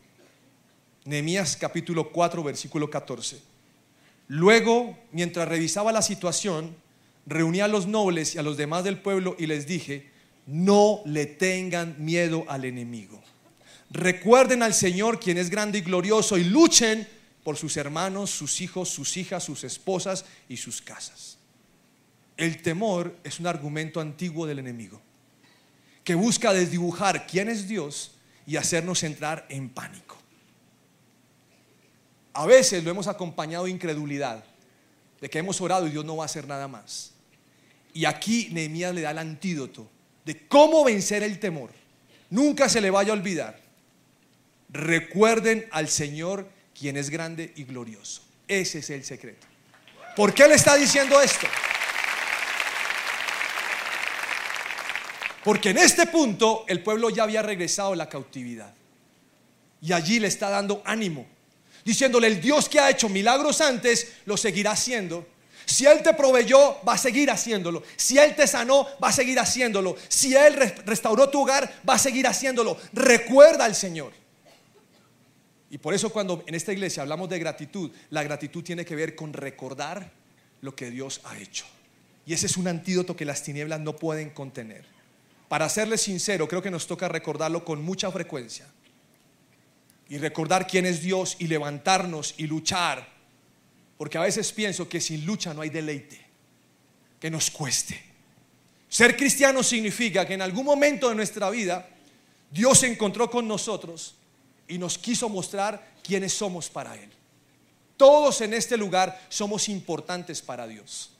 Nehemías 1.06 1.56
capítulo 1.56 2.12
4, 2.12 2.42
versículo 2.42 2.90
14. 2.90 3.49
Luego, 4.30 4.96
mientras 5.10 5.48
revisaba 5.48 5.90
la 5.90 6.02
situación, 6.02 6.76
reuní 7.26 7.62
a 7.62 7.66
los 7.66 7.88
nobles 7.88 8.36
y 8.36 8.38
a 8.38 8.44
los 8.44 8.56
demás 8.56 8.84
del 8.84 9.00
pueblo 9.00 9.34
y 9.36 9.48
les 9.48 9.66
dije, 9.66 10.08
no 10.46 11.00
le 11.04 11.26
tengan 11.26 11.96
miedo 11.98 12.44
al 12.46 12.64
enemigo. 12.64 13.20
Recuerden 13.90 14.62
al 14.62 14.72
Señor 14.72 15.18
quien 15.18 15.36
es 15.36 15.50
grande 15.50 15.78
y 15.78 15.80
glorioso 15.80 16.38
y 16.38 16.44
luchen 16.44 17.08
por 17.42 17.56
sus 17.56 17.76
hermanos, 17.76 18.30
sus 18.30 18.60
hijos, 18.60 18.88
sus 18.88 19.16
hijas, 19.16 19.42
sus 19.42 19.64
esposas 19.64 20.24
y 20.48 20.58
sus 20.58 20.80
casas. 20.80 21.36
El 22.36 22.62
temor 22.62 23.16
es 23.24 23.40
un 23.40 23.48
argumento 23.48 24.00
antiguo 24.00 24.46
del 24.46 24.60
enemigo 24.60 25.02
que 26.04 26.14
busca 26.14 26.52
desdibujar 26.52 27.26
quién 27.26 27.48
es 27.48 27.66
Dios 27.66 28.12
y 28.46 28.58
hacernos 28.58 29.02
entrar 29.02 29.44
en 29.48 29.70
pánico. 29.70 30.09
A 32.32 32.46
veces 32.46 32.84
lo 32.84 32.90
hemos 32.90 33.06
acompañado 33.06 33.64
de 33.64 33.70
incredulidad, 33.70 34.44
de 35.20 35.28
que 35.28 35.38
hemos 35.38 35.60
orado 35.60 35.86
y 35.86 35.90
Dios 35.90 36.04
no 36.04 36.16
va 36.16 36.24
a 36.24 36.26
hacer 36.26 36.46
nada 36.46 36.68
más. 36.68 37.12
Y 37.92 38.04
aquí 38.04 38.48
Nehemías 38.52 38.94
le 38.94 39.00
da 39.00 39.10
el 39.10 39.18
antídoto 39.18 39.88
de 40.24 40.46
cómo 40.46 40.84
vencer 40.84 41.22
el 41.22 41.40
temor. 41.40 41.70
Nunca 42.30 42.68
se 42.68 42.80
le 42.80 42.90
vaya 42.90 43.10
a 43.10 43.16
olvidar. 43.16 43.58
Recuerden 44.68 45.66
al 45.72 45.88
Señor 45.88 46.48
quien 46.78 46.96
es 46.96 47.10
grande 47.10 47.52
y 47.56 47.64
glorioso. 47.64 48.22
Ese 48.46 48.78
es 48.78 48.90
el 48.90 49.04
secreto. 49.04 49.46
¿Por 50.14 50.32
qué 50.32 50.46
le 50.46 50.54
está 50.54 50.76
diciendo 50.76 51.20
esto? 51.20 51.46
Porque 55.42 55.70
en 55.70 55.78
este 55.78 56.06
punto 56.06 56.64
el 56.68 56.82
pueblo 56.82 57.10
ya 57.10 57.24
había 57.24 57.42
regresado 57.42 57.94
a 57.94 57.96
la 57.96 58.08
cautividad. 58.08 58.72
Y 59.82 59.92
allí 59.92 60.20
le 60.20 60.28
está 60.28 60.50
dando 60.50 60.82
ánimo 60.84 61.26
diciéndole, 61.84 62.26
el 62.26 62.40
Dios 62.40 62.68
que 62.68 62.80
ha 62.80 62.90
hecho 62.90 63.08
milagros 63.08 63.60
antes, 63.60 64.12
lo 64.26 64.36
seguirá 64.36 64.72
haciendo. 64.72 65.26
Si 65.64 65.86
Él 65.86 66.02
te 66.02 66.14
proveyó, 66.14 66.78
va 66.86 66.94
a 66.94 66.98
seguir 66.98 67.30
haciéndolo. 67.30 67.82
Si 67.96 68.18
Él 68.18 68.34
te 68.34 68.46
sanó, 68.46 68.88
va 69.02 69.08
a 69.08 69.12
seguir 69.12 69.38
haciéndolo. 69.38 69.96
Si 70.08 70.34
Él 70.34 70.54
restauró 70.84 71.30
tu 71.30 71.42
hogar, 71.42 71.80
va 71.88 71.94
a 71.94 71.98
seguir 71.98 72.26
haciéndolo. 72.26 72.76
Recuerda 72.92 73.66
al 73.66 73.74
Señor. 73.74 74.12
Y 75.70 75.78
por 75.78 75.94
eso 75.94 76.10
cuando 76.10 76.42
en 76.46 76.56
esta 76.56 76.72
iglesia 76.72 77.02
hablamos 77.02 77.28
de 77.28 77.38
gratitud, 77.38 77.92
la 78.10 78.24
gratitud 78.24 78.64
tiene 78.64 78.84
que 78.84 78.96
ver 78.96 79.14
con 79.14 79.32
recordar 79.32 80.10
lo 80.60 80.74
que 80.74 80.90
Dios 80.90 81.20
ha 81.22 81.38
hecho. 81.38 81.64
Y 82.26 82.32
ese 82.32 82.46
es 82.46 82.56
un 82.56 82.66
antídoto 82.66 83.14
que 83.14 83.24
las 83.24 83.42
tinieblas 83.42 83.78
no 83.78 83.94
pueden 83.94 84.30
contener. 84.30 84.84
Para 85.48 85.68
serles 85.68 86.00
sincero, 86.00 86.48
creo 86.48 86.62
que 86.62 86.70
nos 86.70 86.88
toca 86.88 87.08
recordarlo 87.08 87.64
con 87.64 87.82
mucha 87.82 88.10
frecuencia 88.10 88.66
y 90.10 90.18
recordar 90.18 90.66
quién 90.66 90.86
es 90.86 91.00
Dios 91.00 91.36
y 91.38 91.46
levantarnos 91.46 92.34
y 92.36 92.48
luchar. 92.48 93.08
Porque 93.96 94.18
a 94.18 94.22
veces 94.22 94.52
pienso 94.52 94.88
que 94.88 95.00
sin 95.00 95.24
lucha 95.24 95.54
no 95.54 95.62
hay 95.62 95.70
deleite, 95.70 96.20
que 97.20 97.30
nos 97.30 97.48
cueste. 97.50 98.02
Ser 98.88 99.16
cristiano 99.16 99.62
significa 99.62 100.26
que 100.26 100.34
en 100.34 100.42
algún 100.42 100.64
momento 100.64 101.08
de 101.08 101.14
nuestra 101.14 101.48
vida 101.48 101.88
Dios 102.50 102.80
se 102.80 102.88
encontró 102.88 103.30
con 103.30 103.46
nosotros 103.46 104.16
y 104.66 104.78
nos 104.78 104.98
quiso 104.98 105.28
mostrar 105.28 105.94
quiénes 106.02 106.32
somos 106.32 106.68
para 106.68 106.96
Él. 106.96 107.08
Todos 107.96 108.40
en 108.40 108.52
este 108.52 108.76
lugar 108.76 109.26
somos 109.28 109.68
importantes 109.68 110.42
para 110.42 110.66
Dios. 110.66 111.12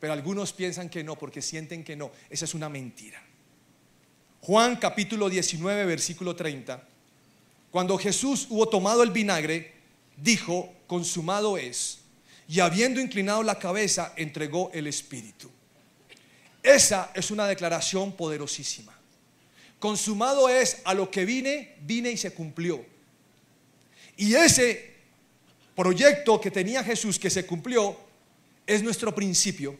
Pero 0.00 0.14
algunos 0.14 0.54
piensan 0.54 0.88
que 0.88 1.04
no 1.04 1.18
porque 1.18 1.42
sienten 1.42 1.84
que 1.84 1.94
no. 1.94 2.10
Esa 2.30 2.46
es 2.46 2.54
una 2.54 2.70
mentira. 2.70 3.22
Juan 4.40 4.76
capítulo 4.76 5.28
19, 5.28 5.84
versículo 5.84 6.34
30. 6.34 6.93
Cuando 7.74 7.98
Jesús 7.98 8.46
hubo 8.50 8.68
tomado 8.68 9.02
el 9.02 9.10
vinagre, 9.10 9.72
dijo, 10.16 10.72
consumado 10.86 11.58
es. 11.58 11.98
Y 12.46 12.60
habiendo 12.60 13.00
inclinado 13.00 13.42
la 13.42 13.58
cabeza, 13.58 14.12
entregó 14.14 14.70
el 14.72 14.86
Espíritu. 14.86 15.50
Esa 16.62 17.10
es 17.14 17.32
una 17.32 17.48
declaración 17.48 18.12
poderosísima. 18.12 18.96
Consumado 19.80 20.48
es 20.48 20.82
a 20.84 20.94
lo 20.94 21.10
que 21.10 21.24
vine, 21.24 21.74
vine 21.80 22.12
y 22.12 22.16
se 22.16 22.32
cumplió. 22.32 22.86
Y 24.16 24.36
ese 24.36 24.94
proyecto 25.74 26.40
que 26.40 26.52
tenía 26.52 26.84
Jesús 26.84 27.18
que 27.18 27.28
se 27.28 27.44
cumplió 27.44 27.98
es 28.68 28.84
nuestro 28.84 29.12
principio. 29.12 29.76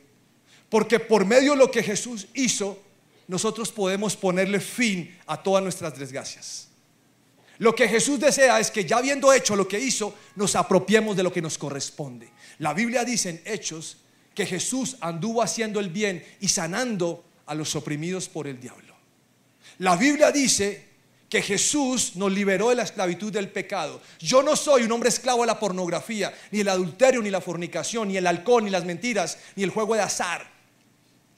Porque 0.69 0.99
por 0.99 1.25
medio 1.25 1.53
de 1.53 1.59
lo 1.59 1.71
que 1.71 1.85
Jesús 1.85 2.27
hizo, 2.35 2.77
nosotros 3.29 3.71
podemos 3.71 4.17
ponerle 4.17 4.59
fin 4.59 5.17
a 5.27 5.41
todas 5.41 5.63
nuestras 5.63 5.97
desgracias. 5.97 6.74
Lo 7.59 7.75
que 7.75 7.89
Jesús 7.89 8.19
desea 8.19 8.59
es 8.59 8.71
que 8.71 8.85
ya 8.85 8.97
habiendo 8.97 9.33
hecho 9.33 9.55
lo 9.55 9.69
que 9.69 9.79
hizo, 9.79 10.15
nos 10.37 10.57
apropiemos 10.57 11.17
de 11.17 11.23
lo 11.23 11.33
que 11.33 11.43
nos 11.43 11.57
corresponde. 11.57 12.31
La 12.59 12.75
Biblia 12.75 13.05
dice 13.05 13.31
en 13.31 13.43
Hechos 13.45 13.99
que 14.35 14.45
Jesús 14.45 14.97
anduvo 15.01 15.43
haciendo 15.43 15.79
el 15.79 15.91
bien 15.91 16.25
y 16.41 16.49
sanando 16.49 17.25
a 17.47 17.55
los 17.55 17.77
oprimidos 17.77 18.29
por 18.29 18.47
el 18.49 18.61
diablo. 18.61 18.95
La 19.79 19.97
Biblia 19.97 20.33
dice 20.33 20.95
que 21.29 21.43
Jesús 21.43 22.17
nos 22.17 22.33
liberó 22.33 22.71
de 22.71 22.77
la 22.77 22.83
esclavitud 22.83 23.33
del 23.33 23.49
pecado. 23.51 24.01
Yo 24.19 24.43
no 24.43 24.57
soy 24.57 24.83
un 24.83 24.93
hombre 24.93 25.09
esclavo 25.09 25.43
de 25.43 25.49
la 25.49 25.59
pornografía, 25.59 26.33
ni 26.51 26.61
el 26.61 26.69
adulterio, 26.69 27.23
ni 27.23 27.31
la 27.31 27.41
fornicación, 27.41 28.09
ni 28.09 28.17
el 28.17 28.27
alcohol, 28.27 28.65
ni 28.65 28.71
las 28.71 28.85
mentiras, 28.85 29.39
ni 29.57 29.63
el 29.63 29.71
juego 29.71 29.95
de 29.95 30.03
azar. 30.03 30.49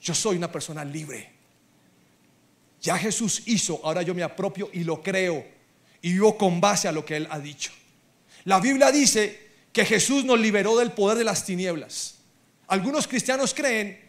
Yo 0.01 0.13
soy 0.13 0.37
una 0.37 0.51
persona 0.51 0.83
libre. 0.83 1.31
Ya 2.81 2.97
Jesús 2.97 3.43
hizo, 3.45 3.81
ahora 3.83 4.03
yo 4.03 4.13
me 4.13 4.23
apropio 4.23 4.69
y 4.71 4.83
lo 4.83 5.01
creo 5.01 5.56
y 6.07 6.13
vivo 6.13 6.37
con 6.37 6.61
base 6.61 6.87
a 6.87 6.93
lo 6.93 7.03
que 7.03 7.17
Él 7.17 7.27
ha 7.29 7.37
dicho. 7.37 7.69
La 8.45 8.61
Biblia 8.61 8.93
dice 8.93 9.49
que 9.73 9.83
Jesús 9.83 10.23
nos 10.23 10.39
liberó 10.39 10.77
del 10.77 10.93
poder 10.93 11.17
de 11.17 11.25
las 11.25 11.43
tinieblas. 11.43 12.15
Algunos 12.67 13.09
cristianos 13.09 13.53
creen 13.53 13.99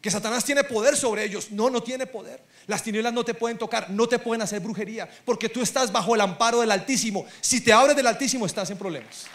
que 0.00 0.10
Satanás 0.10 0.42
tiene 0.46 0.64
poder 0.64 0.96
sobre 0.96 1.22
ellos. 1.22 1.50
No, 1.50 1.68
no 1.68 1.82
tiene 1.82 2.06
poder. 2.06 2.42
Las 2.66 2.82
tinieblas 2.82 3.12
no 3.12 3.26
te 3.26 3.34
pueden 3.34 3.58
tocar, 3.58 3.90
no 3.90 4.08
te 4.08 4.18
pueden 4.18 4.40
hacer 4.40 4.60
brujería, 4.60 5.06
porque 5.26 5.50
tú 5.50 5.60
estás 5.60 5.92
bajo 5.92 6.14
el 6.14 6.22
amparo 6.22 6.62
del 6.62 6.70
Altísimo. 6.70 7.26
Si 7.42 7.60
te 7.60 7.74
abres 7.74 7.94
del 7.94 8.06
Altísimo 8.06 8.46
estás 8.46 8.70
en 8.70 8.78
problemas. 8.78 9.26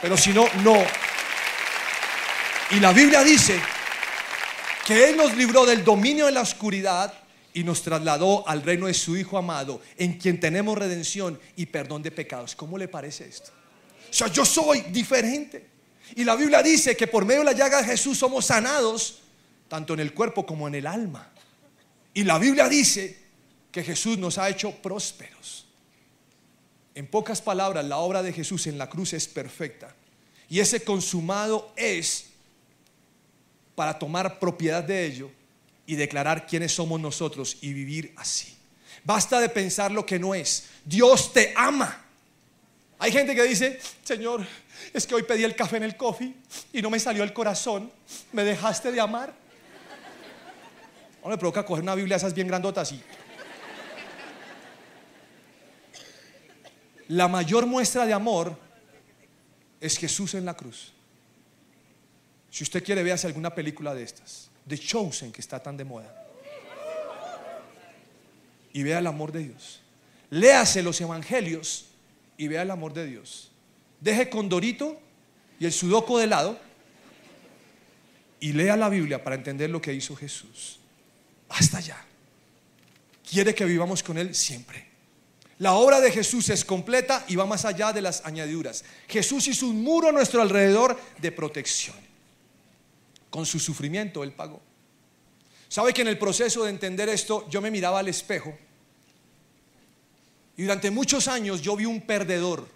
Pero 0.00 0.16
si 0.16 0.32
no, 0.32 0.48
no. 0.64 0.82
Y 2.72 2.80
la 2.80 2.92
Biblia 2.92 3.22
dice 3.22 3.56
que 4.84 5.10
Él 5.10 5.16
nos 5.16 5.36
libró 5.36 5.64
del 5.64 5.84
dominio 5.84 6.26
de 6.26 6.32
la 6.32 6.40
oscuridad 6.40 7.21
y 7.54 7.64
nos 7.64 7.82
trasladó 7.82 8.46
al 8.48 8.62
reino 8.62 8.86
de 8.86 8.94
su 8.94 9.16
Hijo 9.16 9.36
amado, 9.36 9.80
en 9.96 10.18
quien 10.18 10.40
tenemos 10.40 10.78
redención 10.78 11.38
y 11.56 11.66
perdón 11.66 12.02
de 12.02 12.10
pecados. 12.10 12.54
¿Cómo 12.54 12.78
le 12.78 12.88
parece 12.88 13.28
esto? 13.28 13.50
O 14.10 14.12
sea, 14.12 14.28
yo 14.28 14.44
soy 14.44 14.82
diferente. 14.90 15.66
Y 16.14 16.24
la 16.24 16.36
Biblia 16.36 16.62
dice 16.62 16.96
que 16.96 17.06
por 17.06 17.24
medio 17.24 17.40
de 17.40 17.46
la 17.46 17.52
llaga 17.52 17.78
de 17.78 17.88
Jesús 17.88 18.18
somos 18.18 18.46
sanados, 18.46 19.20
tanto 19.68 19.94
en 19.94 20.00
el 20.00 20.14
cuerpo 20.14 20.44
como 20.44 20.68
en 20.68 20.74
el 20.74 20.86
alma. 20.86 21.30
Y 22.14 22.24
la 22.24 22.38
Biblia 22.38 22.68
dice 22.68 23.18
que 23.70 23.82
Jesús 23.82 24.18
nos 24.18 24.38
ha 24.38 24.48
hecho 24.48 24.70
prósperos. 24.82 25.66
En 26.94 27.06
pocas 27.06 27.40
palabras, 27.40 27.84
la 27.84 27.98
obra 27.98 28.22
de 28.22 28.32
Jesús 28.32 28.66
en 28.66 28.76
la 28.76 28.90
cruz 28.90 29.14
es 29.14 29.26
perfecta. 29.26 29.94
Y 30.48 30.60
ese 30.60 30.82
consumado 30.82 31.72
es 31.76 32.26
para 33.74 33.98
tomar 33.98 34.38
propiedad 34.38 34.84
de 34.84 35.06
ello 35.06 35.30
y 35.92 35.94
declarar 35.94 36.46
quiénes 36.46 36.72
somos 36.72 36.98
nosotros 36.98 37.58
y 37.60 37.74
vivir 37.74 38.14
así. 38.16 38.56
Basta 39.04 39.38
de 39.38 39.50
pensar 39.50 39.90
lo 39.90 40.06
que 40.06 40.18
no 40.18 40.34
es. 40.34 40.70
Dios 40.86 41.34
te 41.34 41.52
ama. 41.54 42.02
Hay 42.98 43.12
gente 43.12 43.34
que 43.34 43.42
dice, 43.42 43.78
Señor, 44.02 44.46
es 44.94 45.06
que 45.06 45.14
hoy 45.14 45.22
pedí 45.22 45.44
el 45.44 45.54
café 45.54 45.76
en 45.76 45.82
el 45.82 45.98
coffee 45.98 46.34
y 46.72 46.80
no 46.80 46.88
me 46.88 46.98
salió 46.98 47.22
el 47.22 47.34
corazón. 47.34 47.92
¿Me 48.32 48.42
dejaste 48.42 48.90
de 48.90 49.00
amar? 49.02 49.34
No 51.22 51.28
me 51.28 51.36
provoca 51.36 51.62
coger 51.62 51.82
una 51.82 51.94
Biblia 51.94 52.16
esas 52.16 52.32
bien 52.32 52.48
grandotas 52.48 52.90
y... 52.92 53.02
La 57.08 57.28
mayor 57.28 57.66
muestra 57.66 58.06
de 58.06 58.14
amor 58.14 58.58
es 59.78 59.98
Jesús 59.98 60.32
en 60.32 60.46
la 60.46 60.54
cruz. 60.54 60.94
Si 62.48 62.64
usted 62.64 62.82
quiere, 62.82 63.02
véase 63.02 63.26
alguna 63.26 63.54
película 63.54 63.94
de 63.94 64.04
estas. 64.04 64.51
The 64.68 64.78
Chosen, 64.78 65.32
que 65.32 65.40
está 65.40 65.60
tan 65.60 65.76
de 65.76 65.84
moda. 65.84 66.14
Y 68.72 68.82
vea 68.82 68.98
el 68.98 69.06
amor 69.06 69.32
de 69.32 69.40
Dios. 69.40 69.80
Léase 70.30 70.82
los 70.82 71.00
evangelios 71.00 71.86
y 72.36 72.48
vea 72.48 72.62
el 72.62 72.70
amor 72.70 72.92
de 72.92 73.06
Dios. 73.06 73.50
Deje 74.00 74.30
Condorito 74.30 74.98
y 75.60 75.66
el 75.66 75.72
sudoku 75.72 76.18
de 76.18 76.26
lado 76.26 76.58
y 78.40 78.52
lea 78.52 78.76
la 78.76 78.88
Biblia 78.88 79.22
para 79.22 79.36
entender 79.36 79.70
lo 79.70 79.80
que 79.80 79.92
hizo 79.92 80.16
Jesús. 80.16 80.80
Hasta 81.48 81.78
allá. 81.78 82.04
Quiere 83.28 83.54
que 83.54 83.64
vivamos 83.64 84.02
con 84.02 84.18
Él 84.18 84.34
siempre. 84.34 84.92
La 85.58 85.74
obra 85.74 86.00
de 86.00 86.10
Jesús 86.10 86.48
es 86.48 86.64
completa 86.64 87.24
y 87.28 87.36
va 87.36 87.46
más 87.46 87.64
allá 87.64 87.92
de 87.92 88.00
las 88.00 88.26
añadiduras. 88.26 88.84
Jesús 89.06 89.46
hizo 89.46 89.66
un 89.66 89.80
muro 89.80 90.08
a 90.08 90.12
nuestro 90.12 90.42
alrededor 90.42 90.98
de 91.18 91.30
protección. 91.30 91.94
Con 93.32 93.46
su 93.46 93.58
sufrimiento 93.58 94.22
Él 94.22 94.32
pagó. 94.32 94.60
¿Sabe 95.68 95.94
que 95.94 96.02
en 96.02 96.08
el 96.08 96.18
proceso 96.18 96.64
de 96.64 96.70
entender 96.70 97.08
esto 97.08 97.48
yo 97.48 97.62
me 97.62 97.70
miraba 97.70 98.00
al 98.00 98.08
espejo? 98.08 98.54
Y 100.58 100.64
durante 100.64 100.90
muchos 100.90 101.28
años 101.28 101.62
yo 101.62 101.74
vi 101.74 101.86
un 101.86 102.02
perdedor. 102.02 102.68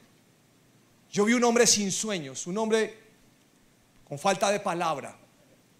Yo 1.13 1.27
vi 1.27 1.35
un 1.35 1.45
hombre 1.45 1.67
sin 1.67 1.93
sueños, 1.93 2.47
un 2.47 2.57
hombre 2.57 2.99
con 4.09 4.19
falta 4.19 4.51
de 4.51 4.61
palabra, 4.61 5.19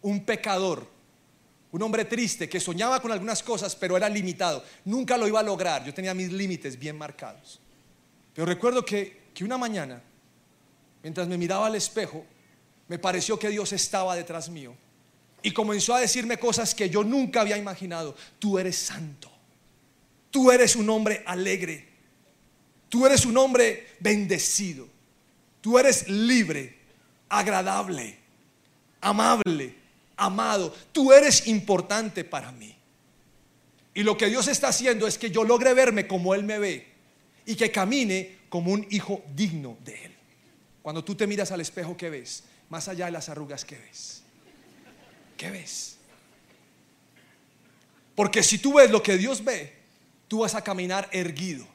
un 0.03 0.27
pecador, 0.27 0.87
un 1.73 1.83
hombre 1.83 2.05
triste 2.05 2.47
que 2.47 2.61
soñaba 2.61 3.01
con 3.01 3.13
algunas 3.13 3.43
cosas, 3.43 3.75
pero 3.75 3.97
era 3.97 4.11
limitado. 4.11 4.63
Nunca 4.85 5.17
lo 5.17 5.27
iba 5.27 5.41
a 5.41 5.43
lograr. 5.43 5.87
Yo 5.87 5.95
tenía 5.95 6.13
mis 6.13 6.31
límites 6.31 6.79
bien 6.79 6.99
marcados. 6.99 7.61
Pero 8.35 8.45
recuerdo 8.45 8.85
que, 8.85 9.31
que 9.33 9.43
una 9.43 9.57
mañana, 9.57 10.03
mientras 11.03 11.27
me 11.29 11.39
miraba 11.39 11.67
al 11.67 11.77
espejo, 11.77 12.27
me 12.89 12.99
pareció 12.99 13.39
que 13.39 13.49
Dios 13.49 13.73
estaba 13.73 14.15
detrás 14.15 14.49
mío 14.49 14.75
y 15.43 15.53
comenzó 15.53 15.95
a 15.95 16.01
decirme 16.01 16.39
cosas 16.39 16.75
que 16.75 16.89
yo 16.91 17.05
nunca 17.05 17.41
había 17.41 17.57
imaginado. 17.57 18.17
Tú 18.39 18.59
eres 18.59 18.77
santo, 18.77 19.31
tú 20.31 20.51
eres 20.51 20.77
un 20.77 20.89
hombre 20.91 21.23
alegre, 21.27 21.89
tú 22.89 23.07
eres 23.07 23.25
un 23.27 23.37
hombre 23.37 23.95
bendecido, 24.01 24.89
tú 25.61 25.79
eres 25.79 26.09
libre, 26.09 26.79
agradable, 27.29 28.19
amable, 29.01 29.75
amado, 30.17 30.75
tú 30.93 31.13
eres 31.13 31.47
importante 31.47 32.25
para 32.25 32.53
mí. 32.53 32.75
Y 33.95 34.03
lo 34.03 34.17
que 34.17 34.27
Dios 34.27 34.47
está 34.49 34.69
haciendo 34.69 35.07
es 35.07 35.17
que 35.17 35.31
yo 35.31 35.43
logre 35.45 35.75
verme 35.75 36.07
como 36.07 36.35
Él 36.35 36.45
me 36.45 36.59
ve 36.59 36.87
y 37.47 37.55
que 37.55 37.71
camine 37.71 38.41
como 38.49 38.73
un 38.73 38.87
hijo 38.91 39.23
digno 39.35 39.79
de 39.85 40.05
Él. 40.05 40.17
Cuando 40.83 41.03
tú 41.03 41.15
te 41.15 41.27
miras 41.27 41.51
al 41.51 41.61
espejo, 41.61 41.97
¿qué 41.97 42.11
ves? 42.11 42.45
Más 42.69 42.89
allá 42.89 43.07
de 43.07 43.13
las 43.13 43.29
arrugas 43.29 43.65
que 43.65 43.77
ves. 43.79 44.23
¿Qué 45.37 45.51
ves? 45.51 45.97
Porque 48.15 48.43
si 48.43 48.59
tú 48.59 48.75
ves 48.75 48.91
lo 48.91 49.03
que 49.03 49.17
Dios 49.19 49.45
ve, 49.45 49.75
tú 50.29 50.41
vas 50.41 50.55
a 50.55 50.65
caminar 50.65 51.09
erguido. 51.13 51.67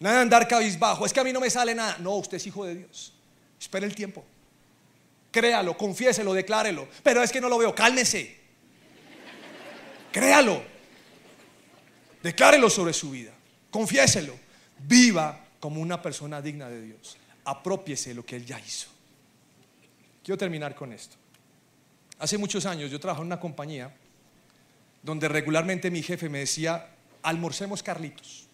Nada 0.00 0.16
de 0.16 0.22
andar 0.22 0.48
cabizbajo. 0.48 1.06
Es 1.06 1.12
que 1.12 1.20
a 1.20 1.24
mí 1.24 1.32
no 1.32 1.40
me 1.40 1.48
sale 1.48 1.74
nada. 1.74 1.96
No, 1.98 2.16
usted 2.16 2.38
es 2.38 2.46
hijo 2.46 2.64
de 2.64 2.74
Dios. 2.74 3.14
Espera 3.60 3.86
el 3.86 3.94
tiempo. 3.94 4.24
Créalo, 5.30 5.76
confiéselo, 5.76 6.34
declárelo. 6.34 6.88
Pero 7.04 7.22
es 7.22 7.30
que 7.30 7.40
no 7.40 7.48
lo 7.48 7.56
veo. 7.56 7.72
Cálmese. 7.72 8.36
Créalo. 10.10 10.62
Declárelo 12.20 12.68
sobre 12.68 12.92
su 12.92 13.12
vida. 13.12 13.32
Confiéselo. 13.70 14.34
Viva 14.80 15.46
como 15.60 15.80
una 15.80 16.02
persona 16.02 16.42
digna 16.42 16.68
de 16.68 16.82
Dios. 16.82 17.16
Apropiese 17.44 18.12
lo 18.12 18.26
que 18.26 18.34
Él 18.34 18.44
ya 18.44 18.58
hizo. 18.58 18.88
Quiero 20.22 20.38
terminar 20.38 20.74
con 20.74 20.92
esto. 20.92 21.16
Hace 22.18 22.38
muchos 22.38 22.66
años 22.66 22.90
yo 22.90 23.00
trabajaba 23.00 23.24
en 23.24 23.28
una 23.28 23.40
compañía 23.40 23.92
donde 25.02 25.28
regularmente 25.28 25.90
mi 25.90 26.02
jefe 26.02 26.28
me 26.28 26.40
decía, 26.40 26.88
almorcemos 27.22 27.82
Carlitos. 27.82 28.46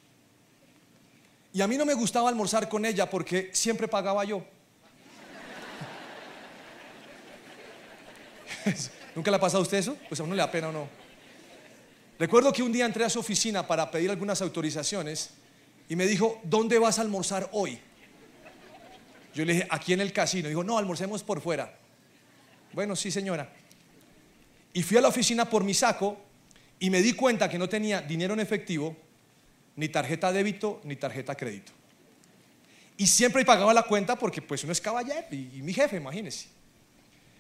Y 1.52 1.61
a 1.61 1.66
mí 1.66 1.76
no 1.76 1.85
me 1.85 1.94
gustaba 1.94 2.28
almorzar 2.28 2.68
con 2.68 2.85
ella 2.87 3.11
porque 3.11 3.50
siempre 3.52 3.88
pagaba 3.88 4.24
yo. 4.24 4.44
¿Nunca 9.14 9.31
le 9.31 9.37
ha 9.37 9.40
pasado 9.40 9.59
a 9.61 9.62
usted 9.62 9.78
eso? 9.78 9.96
Pues 10.09 10.20
a 10.20 10.24
uno 10.24 10.35
le 10.35 10.40
da 10.40 10.50
pena 10.50 10.68
o 10.68 10.72
no. 10.72 10.88
Recuerdo 12.18 12.52
que 12.52 12.62
un 12.62 12.72
día 12.72 12.87
entré 12.87 13.04
a 13.04 13.11
su 13.11 13.20
oficina 13.20 13.66
para 13.66 13.90
pedir 13.90 14.11
algunas 14.11 14.40
autorizaciones 14.42 15.31
y 15.88 15.96
me 15.96 16.07
dijo, 16.07 16.40
¿dónde 16.44 16.78
vas 16.78 16.98
a 16.98 17.02
almorzar 17.02 17.48
hoy? 17.52 17.78
Yo 19.38 19.44
le 19.44 19.53
dije, 19.53 19.68
aquí 19.70 19.92
en 19.92 20.01
el 20.01 20.12
casino. 20.12 20.48
Dijo, 20.48 20.64
no, 20.64 20.79
almorcemos 20.79 21.22
por 21.22 21.40
fuera. 21.40 21.72
Bueno, 22.72 22.96
sí, 22.96 23.12
señora. 23.12 23.48
Y 24.72 24.83
fui 24.83 24.96
a 24.96 25.01
la 25.01 25.07
oficina 25.07 25.48
por 25.48 25.62
mi 25.62 25.74
saco 25.74 26.18
y 26.81 26.90
me 26.90 27.01
di 27.01 27.12
cuenta 27.12 27.48
que 27.48 27.57
no 27.57 27.68
tenía 27.68 28.01
dinero 28.01 28.35
en 28.35 28.40
efectivo, 28.40 28.96
ni 29.77 29.90
tarjeta 29.90 30.33
débito, 30.33 30.81
ni 30.83 30.96
tarjeta 30.96 31.37
crédito. 31.37 31.70
Y 32.96 33.07
siempre 33.07 33.44
pagaba 33.44 33.72
la 33.72 33.85
cuenta 33.85 34.18
porque 34.18 34.42
pues 34.42 34.64
uno 34.64 34.72
es 34.72 34.81
caballero 34.81 35.29
y, 35.31 35.62
mi 35.62 35.72
jefe, 35.72 35.98
imagínese. 35.98 36.48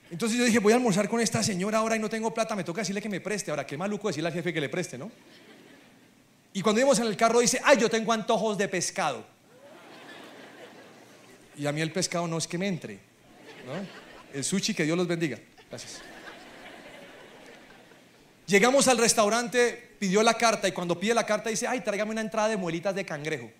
Entonces 0.08 0.38
yo 0.38 0.44
dije, 0.44 0.60
voy 0.60 0.74
a 0.74 0.76
almorzar 0.76 1.08
con 1.08 1.18
esta 1.18 1.42
señora 1.42 1.78
ahora 1.78 1.96
y 1.96 1.98
no 1.98 2.08
tengo 2.08 2.32
plata, 2.32 2.54
me 2.54 2.62
toca 2.62 2.82
decirle 2.82 3.02
que 3.02 3.08
me 3.08 3.20
preste. 3.20 3.50
Ahora, 3.50 3.66
qué 3.66 3.76
maluco 3.76 4.06
decirle 4.06 4.28
al 4.28 4.34
jefe 4.34 4.52
que 4.52 4.60
le 4.60 4.68
preste, 4.68 4.96
¿no? 4.96 5.10
Y 6.52 6.62
cuando 6.62 6.78
íbamos 6.78 7.00
en 7.00 7.06
el 7.06 7.16
carro 7.16 7.40
dice, 7.40 7.60
ay, 7.64 7.76
yo 7.76 7.90
tengo 7.90 8.12
antojos 8.12 8.56
de 8.56 8.68
pescado. 8.68 9.37
Y 11.58 11.66
a 11.66 11.72
mí 11.72 11.80
el 11.80 11.90
pescado 11.90 12.26
no 12.28 12.38
es 12.38 12.46
que 12.46 12.56
me 12.56 12.68
entre. 12.68 12.98
El 14.32 14.44
sushi, 14.44 14.74
que 14.74 14.84
Dios 14.84 14.96
los 14.96 15.06
bendiga. 15.06 15.38
Gracias. 15.68 16.00
Llegamos 18.46 18.88
al 18.88 18.96
restaurante, 18.96 19.96
pidió 19.98 20.22
la 20.22 20.34
carta 20.34 20.68
y 20.68 20.72
cuando 20.72 20.98
pide 20.98 21.12
la 21.12 21.26
carta 21.26 21.50
dice, 21.50 21.66
ay, 21.66 21.80
tráigame 21.80 22.12
una 22.12 22.20
entrada 22.20 22.48
de 22.48 22.56
muelitas 22.56 22.94
de 22.94 23.04
cangrejo. 23.04 23.50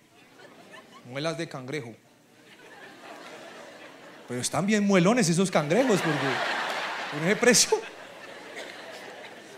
Muelas 1.05 1.37
de 1.37 1.47
cangrejo. 1.47 1.93
Pero 4.27 4.41
están 4.41 4.65
bien 4.65 4.85
muelones 4.85 5.29
esos 5.29 5.51
cangrejos 5.51 6.01
porque 6.01 6.27
con 7.11 7.27
ese 7.27 7.35
precio. 7.35 7.79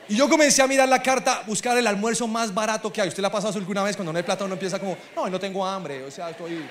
Y 0.09 0.15
yo 0.17 0.27
comencé 0.27 0.61
a 0.61 0.67
mirar 0.67 0.89
la 0.89 1.01
carta, 1.01 1.43
buscar 1.47 1.77
el 1.77 1.87
almuerzo 1.87 2.27
más 2.27 2.53
barato 2.53 2.91
que 2.91 3.01
hay. 3.01 3.07
¿Usted 3.07 3.21
la 3.21 3.29
ha 3.29 3.31
pasado 3.31 3.57
alguna 3.57 3.83
vez 3.83 3.95
cuando 3.95 4.11
no 4.11 4.17
hay 4.17 4.23
plata 4.23 4.43
uno 4.43 4.55
empieza 4.55 4.79
como, 4.79 4.97
no, 5.15 5.29
no 5.29 5.39
tengo 5.39 5.65
hambre, 5.65 6.03
o 6.03 6.11
sea, 6.11 6.31
estoy, 6.31 6.61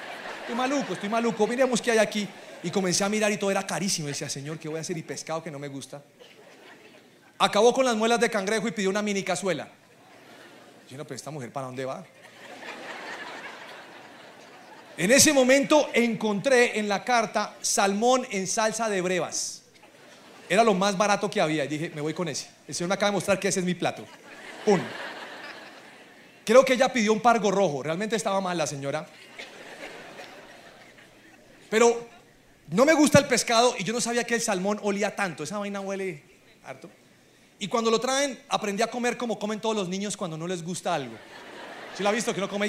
estoy 0.51 0.69
maluco, 0.69 0.93
estoy 0.95 1.09
maluco, 1.09 1.47
miremos 1.47 1.81
qué 1.81 1.93
hay 1.93 1.99
aquí. 1.99 2.29
Y 2.63 2.71
comencé 2.71 3.05
a 3.05 3.09
mirar 3.09 3.31
y 3.31 3.37
todo 3.37 3.51
era 3.51 3.65
carísimo. 3.67 4.09
Y 4.09 4.11
decía, 4.11 4.29
Señor, 4.29 4.59
¿qué 4.59 4.69
voy 4.69 4.79
a 4.79 4.81
hacer? 4.81 4.97
Y 4.99 5.03
pescado 5.03 5.43
que 5.43 5.51
no 5.51 5.59
me 5.59 5.69
gusta. 5.69 6.03
Acabó 7.39 7.73
con 7.73 7.85
las 7.85 7.97
muelas 7.97 8.19
de 8.21 8.29
cangrejo 8.29 8.67
y 8.69 8.73
pidió 8.73 8.91
una 8.91 9.01
mini 9.01 9.23
cazuela. 9.23 9.69
Yo 10.91 10.97
no, 10.97 11.05
pero 11.05 11.15
esta 11.15 11.31
mujer, 11.31 11.53
¿para 11.53 11.67
dónde 11.67 11.85
va? 11.85 12.05
En 14.97 15.11
ese 15.13 15.33
momento 15.33 15.89
encontré 15.95 16.79
en 16.79 16.89
la 16.89 17.05
carta 17.05 17.55
salmón 17.63 18.27
en 18.31 18.47
salsa 18.47 18.89
de 18.89 19.01
brevas. 19.01 19.63
Era 20.49 20.65
lo 20.65 20.75
más 20.75 20.99
barato 20.99 21.31
que 21.31 21.41
había 21.41 21.65
y 21.65 21.69
dije, 21.69 21.93
me 21.95 22.01
voy 22.01 22.13
con 22.13 22.29
ese. 22.29 22.49
El 22.67 22.75
Señor 22.75 22.89
me 22.89 22.95
acaba 22.95 23.11
de 23.11 23.15
mostrar 23.15 23.39
que 23.39 23.49
ese 23.49 23.61
es 23.61 23.67
mi 23.67 23.75
plato. 23.75 24.05
Uno. 24.67 24.83
Creo 26.45 26.65
que 26.65 26.73
ella 26.75 26.93
pidió 26.93 27.13
un 27.13 27.21
pargo 27.21 27.53
rojo. 27.53 27.85
Realmente 27.85 28.17
estaba 28.17 28.41
mal 28.41 28.59
la 28.59 28.67
señora. 28.67 29.07
Pero 31.71 32.07
no 32.69 32.85
me 32.85 32.93
gusta 32.93 33.19
el 33.19 33.27
pescado 33.27 33.75
y 33.79 33.85
yo 33.85 33.93
no 33.93 34.01
sabía 34.01 34.25
que 34.25 34.35
el 34.35 34.41
salmón 34.41 34.79
olía 34.83 35.17
tanto. 35.17 35.45
Esa 35.45 35.59
vaina 35.59 35.81
huele 35.81 36.23
harto. 36.65 36.91
Y 37.59 37.69
cuando 37.69 37.91
lo 37.91 38.01
traen, 38.01 38.43
aprendí 38.49 38.83
a 38.83 38.89
comer 38.89 39.17
como 39.17 39.39
comen 39.39 39.61
todos 39.61 39.77
los 39.77 39.89
niños 39.89 40.17
cuando 40.17 40.37
no 40.37 40.47
les 40.47 40.63
gusta 40.63 40.95
algo. 40.95 41.15
¿Sí 41.97 42.03
lo 42.03 42.09
ha 42.09 42.13
visto? 42.13 42.35
Que 42.35 42.41
no 42.41 42.49
come. 42.49 42.69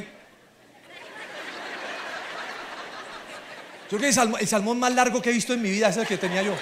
Yo 3.90 3.98
creo 3.98 4.02
que 4.02 4.40
el 4.40 4.48
salmón, 4.48 4.80
más 4.80 4.94
largo 4.94 5.22
que 5.22 5.30
he 5.30 5.34
visto 5.34 5.54
en 5.54 5.62
mi 5.62 5.70
vida 5.70 5.90
es 5.90 5.98
el 5.98 6.08
que 6.08 6.18
tenía 6.18 6.42
yo. 6.42 6.54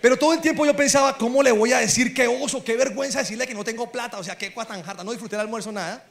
Pero 0.00 0.16
todo 0.18 0.32
el 0.32 0.40
tiempo 0.40 0.66
yo 0.66 0.74
pensaba, 0.74 1.16
¿cómo 1.16 1.42
le 1.42 1.52
voy 1.52 1.72
a 1.72 1.78
decir 1.78 2.12
qué 2.12 2.26
oso, 2.26 2.64
qué 2.64 2.76
vergüenza 2.76 3.20
decirle 3.20 3.46
que 3.46 3.54
no 3.54 3.64
tengo 3.64 3.92
plata? 3.92 4.18
O 4.18 4.24
sea, 4.24 4.36
qué 4.36 4.52
cuatanjarta, 4.52 5.04
no 5.04 5.12
disfruté 5.12 5.36
el 5.36 5.42
almuerzo, 5.42 5.70
nada. 5.70 6.04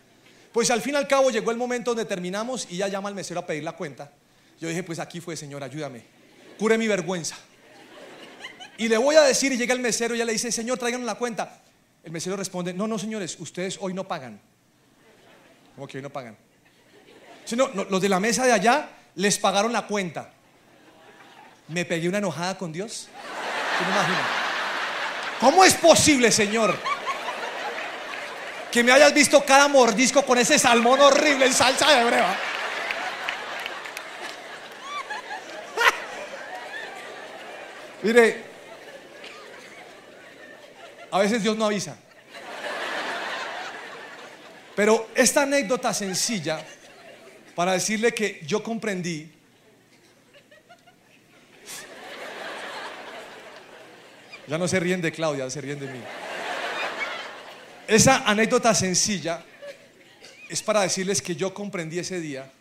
Pues 0.52 0.70
al 0.70 0.82
fin 0.82 0.96
y 0.96 0.98
al 0.98 1.08
cabo 1.08 1.30
llegó 1.30 1.52
el 1.52 1.58
momento 1.58 1.92
donde 1.92 2.06
terminamos 2.06 2.68
y 2.70 2.78
ya 2.78 2.88
llama 2.88 3.10
al 3.10 3.16
mesero 3.16 3.40
a 3.40 3.46
pedir 3.46 3.64
la 3.64 3.74
cuenta. 3.74 4.12
Yo 4.60 4.68
dije, 4.68 4.84
pues 4.84 5.00
aquí 5.00 5.22
fue, 5.22 5.38
señor, 5.38 5.64
ayúdame. 5.64 6.04
Cure 6.60 6.78
mi 6.78 6.88
vergüenza. 6.88 7.36
Y 8.78 8.88
le 8.88 8.98
voy 8.98 9.16
a 9.16 9.22
decir, 9.22 9.52
y 9.52 9.58
llega 9.58 9.74
el 9.74 9.80
mesero 9.80 10.16
y 10.16 10.18
ya 10.18 10.26
le 10.26 10.34
dice, 10.34 10.52
Señor, 10.52 10.78
traigan 10.78 11.06
la 11.06 11.16
cuenta. 11.16 11.62
El 12.04 12.12
mesero 12.12 12.36
responde, 12.36 12.74
no, 12.74 12.88
no, 12.88 12.98
señores, 12.98 13.38
ustedes 13.40 13.78
hoy 13.80 13.94
no 13.94 14.08
pagan. 14.08 14.42
¿Cómo 15.76 15.88
que 15.88 15.98
hoy 15.98 16.04
no 16.04 16.10
pagan? 16.10 16.36
Sino, 17.46 17.68
los 17.68 18.02
de 18.02 18.10
la 18.10 18.20
mesa 18.20 18.46
de 18.46 18.52
allá 18.52 18.90
les 19.16 19.38
pagaron 19.38 19.72
la 19.72 19.86
cuenta. 19.86 20.34
Me 21.68 21.86
pegué 21.86 22.10
una 22.10 22.18
enojada 22.18 22.58
con 22.58 22.72
Dios. 22.72 23.08
¿Cómo 25.40 25.64
es 25.64 25.74
posible, 25.76 26.32
Señor? 26.32 26.78
Que 28.71 28.84
me 28.84 28.91
hayas 28.91 29.13
visto 29.13 29.43
cada 29.43 29.67
mordisco 29.67 30.25
con 30.25 30.38
ese 30.38 30.57
salmón 30.57 31.01
horrible 31.01 31.45
en 31.45 31.53
salsa 31.53 31.91
de 31.91 32.05
breva. 32.05 32.34
Mire, 38.03 38.43
a 41.12 41.19
veces 41.19 41.43
Dios 41.43 41.57
no 41.57 41.65
avisa. 41.65 41.97
Pero 44.75 45.10
esta 45.13 45.43
anécdota 45.43 45.93
sencilla 45.93 46.65
para 47.53 47.73
decirle 47.73 48.13
que 48.13 48.41
yo 48.45 48.63
comprendí 48.63 49.29
Ya 54.51 54.57
no 54.57 54.67
se 54.67 54.81
ríen 54.81 55.01
de 55.01 55.13
Claudia, 55.13 55.49
se 55.49 55.62
ríen 55.62 55.79
de 55.79 55.88
mí. 55.88 55.99
Esa 57.88 58.24
anécdota 58.30 58.74
sencilla 58.74 59.44
es 60.50 60.62
para 60.62 60.82
decirles 60.82 61.22
que 61.22 61.36
yo 61.36 61.54
comprendí 61.54 62.00
ese 62.00 62.20
día 62.20 62.52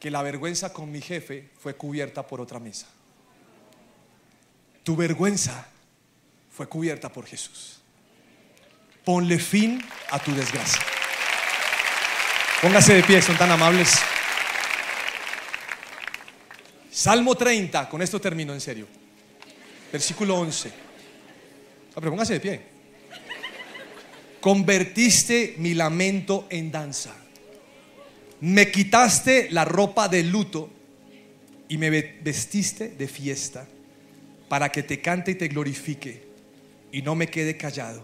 que 0.00 0.10
la 0.10 0.22
vergüenza 0.22 0.72
con 0.72 0.90
mi 0.90 1.00
jefe 1.00 1.50
fue 1.60 1.76
cubierta 1.76 2.26
por 2.26 2.40
otra 2.40 2.58
mesa. 2.58 2.86
Tu 4.82 4.96
vergüenza 4.96 5.66
fue 6.50 6.68
cubierta 6.68 7.08
por 7.08 7.26
Jesús. 7.26 7.78
Ponle 9.04 9.38
fin 9.38 9.80
a 10.10 10.18
tu 10.18 10.34
desgracia. 10.34 10.82
Póngase 12.60 12.94
de 12.94 13.02
pie, 13.02 13.22
son 13.22 13.36
tan 13.36 13.50
amables. 13.50 14.00
Salmo 16.90 17.34
30, 17.34 17.88
con 17.88 18.02
esto 18.02 18.20
termino 18.20 18.52
en 18.52 18.60
serio. 18.60 18.86
Versículo 19.92 20.36
11. 20.36 20.68
Ah, 20.68 21.94
pero 21.94 22.10
póngase 22.10 22.34
de 22.34 22.40
pie. 22.40 22.71
Convertiste 24.42 25.54
mi 25.58 25.72
lamento 25.72 26.48
en 26.50 26.72
danza. 26.72 27.14
Me 28.40 28.72
quitaste 28.72 29.46
la 29.52 29.64
ropa 29.64 30.08
de 30.08 30.24
luto 30.24 30.68
y 31.68 31.78
me 31.78 31.90
vestiste 31.90 32.88
de 32.88 33.06
fiesta 33.06 33.68
para 34.48 34.72
que 34.72 34.82
te 34.82 35.00
cante 35.00 35.30
y 35.30 35.34
te 35.36 35.46
glorifique 35.46 36.24
y 36.90 37.02
no 37.02 37.14
me 37.14 37.28
quede 37.28 37.56
callado. 37.56 38.02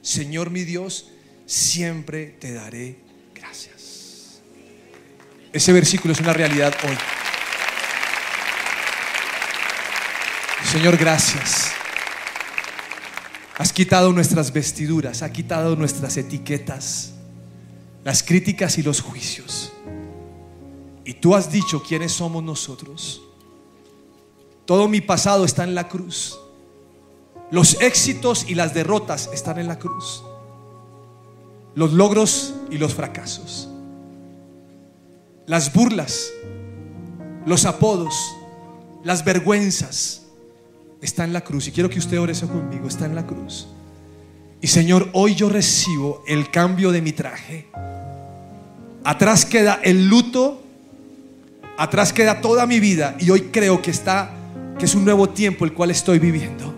Señor 0.00 0.48
mi 0.48 0.64
Dios, 0.64 1.10
siempre 1.44 2.34
te 2.38 2.54
daré 2.54 2.96
gracias. 3.34 4.40
Ese 5.52 5.74
versículo 5.74 6.12
es 6.12 6.20
una 6.20 6.32
realidad 6.32 6.74
hoy. 6.82 6.96
Señor, 10.72 10.96
gracias. 10.96 11.77
Has 13.58 13.72
quitado 13.72 14.12
nuestras 14.12 14.52
vestiduras, 14.52 15.20
has 15.22 15.32
quitado 15.32 15.74
nuestras 15.74 16.16
etiquetas, 16.16 17.14
las 18.04 18.22
críticas 18.22 18.78
y 18.78 18.84
los 18.84 19.00
juicios. 19.00 19.72
Y 21.04 21.14
tú 21.14 21.34
has 21.34 21.50
dicho 21.50 21.82
quiénes 21.82 22.12
somos 22.12 22.44
nosotros. 22.44 23.20
Todo 24.64 24.86
mi 24.86 25.00
pasado 25.00 25.44
está 25.44 25.64
en 25.64 25.74
la 25.74 25.88
cruz. 25.88 26.38
Los 27.50 27.80
éxitos 27.80 28.48
y 28.48 28.54
las 28.54 28.74
derrotas 28.74 29.28
están 29.32 29.58
en 29.58 29.66
la 29.66 29.80
cruz. 29.80 30.22
Los 31.74 31.92
logros 31.92 32.54
y 32.70 32.78
los 32.78 32.94
fracasos. 32.94 33.68
Las 35.46 35.72
burlas, 35.72 36.30
los 37.44 37.64
apodos, 37.64 38.14
las 39.02 39.24
vergüenzas 39.24 40.27
están 41.00 41.26
en 41.26 41.32
la 41.32 41.42
cruz. 41.42 41.68
Y 41.68 41.72
quiero 41.72 41.88
que 41.88 41.98
usted 41.98 42.18
ore 42.18 42.32
eso 42.32 42.48
conmigo. 42.48 42.88
Está 42.88 43.06
en 43.06 43.14
la 43.14 43.26
cruz. 43.26 43.68
Y 44.60 44.66
Señor, 44.66 45.08
hoy 45.12 45.34
yo 45.34 45.48
recibo 45.48 46.22
el 46.26 46.50
cambio 46.50 46.90
de 46.92 47.02
mi 47.02 47.12
traje. 47.12 47.68
Atrás 49.04 49.44
queda 49.44 49.80
el 49.82 50.08
luto. 50.08 50.62
Atrás 51.76 52.12
queda 52.12 52.40
toda 52.40 52.66
mi 52.66 52.80
vida. 52.80 53.16
Y 53.20 53.30
hoy 53.30 53.42
creo 53.52 53.80
que 53.80 53.90
está 53.90 54.34
que 54.78 54.84
es 54.84 54.94
un 54.94 55.04
nuevo 55.04 55.28
tiempo 55.28 55.64
el 55.64 55.72
cual 55.72 55.90
estoy 55.90 56.18
viviendo. 56.18 56.72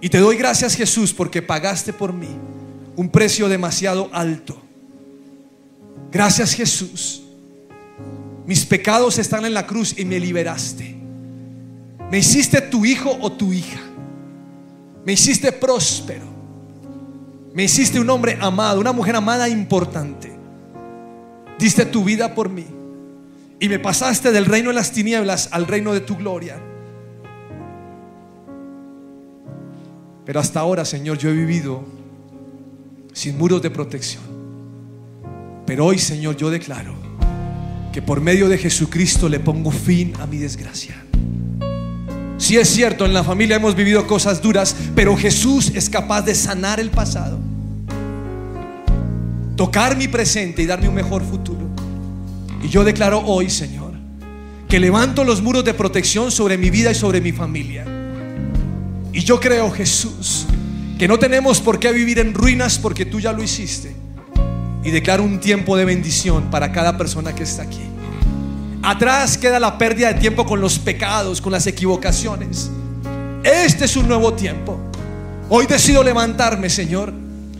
Y 0.00 0.08
te 0.08 0.18
doy 0.18 0.36
gracias 0.36 0.74
Jesús 0.74 1.12
porque 1.12 1.40
pagaste 1.40 1.92
por 1.92 2.12
mí 2.12 2.28
un 2.96 3.08
precio 3.08 3.48
demasiado 3.48 4.10
alto. 4.12 4.60
Gracias 6.10 6.54
Jesús. 6.54 7.22
Mis 8.46 8.66
pecados 8.66 9.18
están 9.18 9.44
en 9.44 9.54
la 9.54 9.66
cruz 9.66 9.94
y 9.96 10.04
me 10.04 10.18
liberaste. 10.18 10.89
Me 12.10 12.18
hiciste 12.18 12.60
tu 12.60 12.84
hijo 12.84 13.16
o 13.20 13.32
tu 13.32 13.52
hija. 13.52 13.80
Me 15.04 15.12
hiciste 15.12 15.52
próspero. 15.52 16.26
Me 17.54 17.64
hiciste 17.64 17.98
un 18.00 18.10
hombre 18.10 18.38
amado, 18.40 18.80
una 18.80 18.92
mujer 18.92 19.16
amada 19.16 19.48
importante. 19.48 20.30
diste 21.58 21.84
tu 21.84 22.02
vida 22.02 22.34
por 22.34 22.48
mí 22.48 22.66
y 23.60 23.68
me 23.68 23.78
pasaste 23.78 24.32
del 24.32 24.46
reino 24.46 24.70
de 24.70 24.74
las 24.74 24.90
tinieblas 24.92 25.50
al 25.52 25.66
reino 25.66 25.92
de 25.92 26.00
tu 26.00 26.16
gloria. 26.16 26.58
Pero 30.24 30.40
hasta 30.40 30.60
ahora, 30.60 30.84
Señor, 30.84 31.18
yo 31.18 31.28
he 31.28 31.32
vivido 31.34 31.84
sin 33.12 33.36
muros 33.36 33.60
de 33.60 33.70
protección. 33.70 34.22
Pero 35.66 35.84
hoy, 35.86 35.98
Señor, 35.98 36.36
yo 36.36 36.50
declaro 36.50 36.94
que 37.92 38.00
por 38.00 38.20
medio 38.20 38.48
de 38.48 38.56
Jesucristo 38.56 39.28
le 39.28 39.40
pongo 39.40 39.70
fin 39.70 40.14
a 40.18 40.26
mi 40.26 40.38
desgracia. 40.38 40.99
Si 42.40 42.56
es 42.56 42.70
cierto, 42.70 43.04
en 43.04 43.12
la 43.12 43.22
familia 43.22 43.56
hemos 43.56 43.76
vivido 43.76 44.06
cosas 44.06 44.40
duras, 44.40 44.74
pero 44.96 45.14
Jesús 45.14 45.72
es 45.74 45.90
capaz 45.90 46.22
de 46.22 46.34
sanar 46.34 46.80
el 46.80 46.90
pasado, 46.90 47.38
tocar 49.56 49.94
mi 49.94 50.08
presente 50.08 50.62
y 50.62 50.66
darme 50.66 50.88
un 50.88 50.94
mejor 50.94 51.22
futuro. 51.22 51.68
Y 52.62 52.68
yo 52.70 52.82
declaro 52.82 53.20
hoy, 53.26 53.50
Señor, 53.50 53.92
que 54.70 54.80
levanto 54.80 55.22
los 55.22 55.42
muros 55.42 55.66
de 55.66 55.74
protección 55.74 56.30
sobre 56.30 56.56
mi 56.56 56.70
vida 56.70 56.90
y 56.90 56.94
sobre 56.94 57.20
mi 57.20 57.32
familia. 57.32 57.84
Y 59.12 59.20
yo 59.20 59.38
creo, 59.38 59.70
Jesús, 59.70 60.46
que 60.98 61.06
no 61.06 61.18
tenemos 61.18 61.60
por 61.60 61.78
qué 61.78 61.92
vivir 61.92 62.18
en 62.20 62.32
ruinas 62.32 62.78
porque 62.78 63.04
tú 63.04 63.20
ya 63.20 63.34
lo 63.34 63.42
hiciste. 63.42 63.94
Y 64.82 64.90
declaro 64.90 65.24
un 65.24 65.40
tiempo 65.40 65.76
de 65.76 65.84
bendición 65.84 66.50
para 66.50 66.72
cada 66.72 66.96
persona 66.96 67.34
que 67.34 67.42
está 67.42 67.64
aquí. 67.64 67.89
Atrás 68.82 69.36
queda 69.36 69.60
la 69.60 69.76
pérdida 69.76 70.12
de 70.12 70.20
tiempo 70.20 70.46
con 70.46 70.60
los 70.60 70.78
pecados, 70.78 71.40
con 71.40 71.52
las 71.52 71.66
equivocaciones. 71.66 72.70
Este 73.42 73.84
es 73.84 73.96
un 73.96 74.08
nuevo 74.08 74.32
tiempo. 74.32 74.78
Hoy 75.50 75.66
decido 75.66 76.02
levantarme, 76.02 76.70
Señor, 76.70 77.12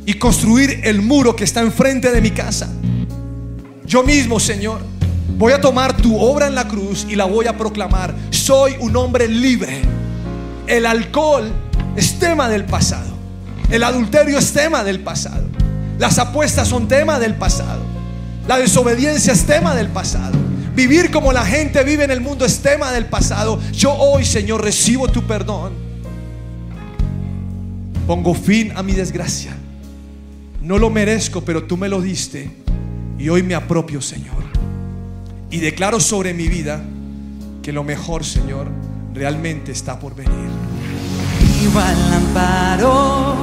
y 0.06 0.14
construir 0.14 0.80
el 0.84 1.02
muro 1.02 1.36
que 1.36 1.44
está 1.44 1.60
enfrente 1.60 2.10
de 2.10 2.22
mi 2.22 2.30
casa. 2.30 2.70
Yo 3.84 4.02
mismo, 4.02 4.40
Señor, 4.40 4.80
voy 5.36 5.52
a 5.52 5.60
tomar 5.60 5.94
tu 5.94 6.18
obra 6.18 6.46
en 6.46 6.54
la 6.54 6.66
cruz 6.66 7.06
y 7.08 7.16
la 7.16 7.26
voy 7.26 7.46
a 7.46 7.56
proclamar. 7.56 8.14
Soy 8.30 8.76
un 8.80 8.96
hombre 8.96 9.28
libre. 9.28 9.82
El 10.66 10.86
alcohol 10.86 11.52
es 11.96 12.18
tema 12.18 12.48
del 12.48 12.64
pasado. 12.64 13.10
El 13.70 13.82
adulterio 13.82 14.38
es 14.38 14.52
tema 14.54 14.84
del 14.84 15.00
pasado. 15.00 15.44
Las 15.98 16.18
apuestas 16.18 16.66
son 16.66 16.88
tema 16.88 17.18
del 17.18 17.34
pasado. 17.34 17.82
La 18.48 18.56
desobediencia 18.56 19.34
es 19.34 19.44
tema 19.44 19.74
del 19.74 19.88
pasado. 19.88 20.49
Vivir 20.80 21.10
como 21.10 21.30
la 21.30 21.44
gente 21.44 21.84
vive 21.84 22.04
en 22.04 22.10
el 22.10 22.22
mundo 22.22 22.46
es 22.46 22.60
tema 22.60 22.90
del 22.90 23.04
pasado. 23.04 23.60
Yo 23.70 23.92
hoy, 23.92 24.24
Señor, 24.24 24.64
recibo 24.64 25.08
tu 25.08 25.22
perdón. 25.24 25.74
Pongo 28.06 28.32
fin 28.32 28.72
a 28.74 28.82
mi 28.82 28.94
desgracia. 28.94 29.54
No 30.62 30.78
lo 30.78 30.88
merezco, 30.88 31.42
pero 31.42 31.64
tú 31.64 31.76
me 31.76 31.90
lo 31.90 32.00
diste. 32.00 32.48
Y 33.18 33.28
hoy 33.28 33.42
me 33.42 33.54
apropio, 33.54 34.00
Señor. 34.00 34.42
Y 35.50 35.58
declaro 35.58 36.00
sobre 36.00 36.32
mi 36.32 36.48
vida 36.48 36.82
que 37.62 37.74
lo 37.74 37.84
mejor, 37.84 38.24
Señor, 38.24 38.68
realmente 39.12 39.72
está 39.72 39.98
por 40.00 40.14
venir. 40.14 40.48
Viva 41.60 41.92
el 41.92 42.14
amparo 42.14 43.36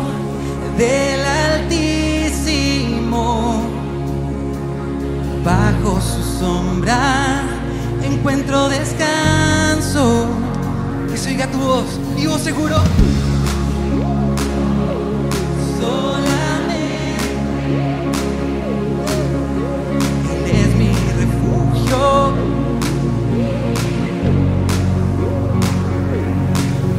del 0.75 1.23
Altísimo 1.23 2.57
bajo 5.47 6.01
su 6.01 6.21
sombra 6.39 7.41
encuentro 8.03 8.67
descanso. 8.67 10.27
Que 11.09 11.17
se 11.17 11.37
tu 11.47 11.57
voz, 11.57 11.85
vivo 12.17 12.37
seguro. 12.37 12.75
Solamente 15.79 16.81
Él 20.51 20.65
es 20.65 20.75
mi 20.75 20.91
refugio. 21.21 22.33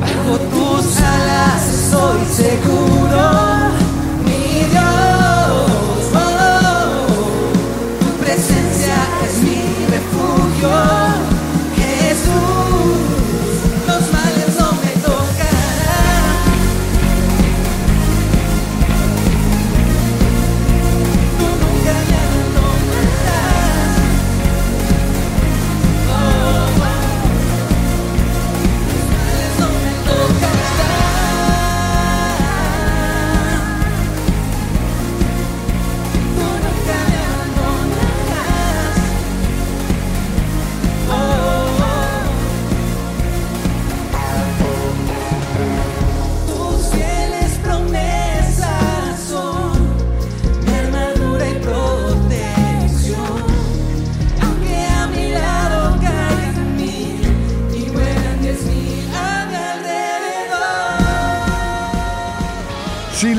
Bajo 0.00 0.38
tus 0.54 1.00
alas 1.02 1.62
estoy 1.68 2.20
seguro. 2.44 3.47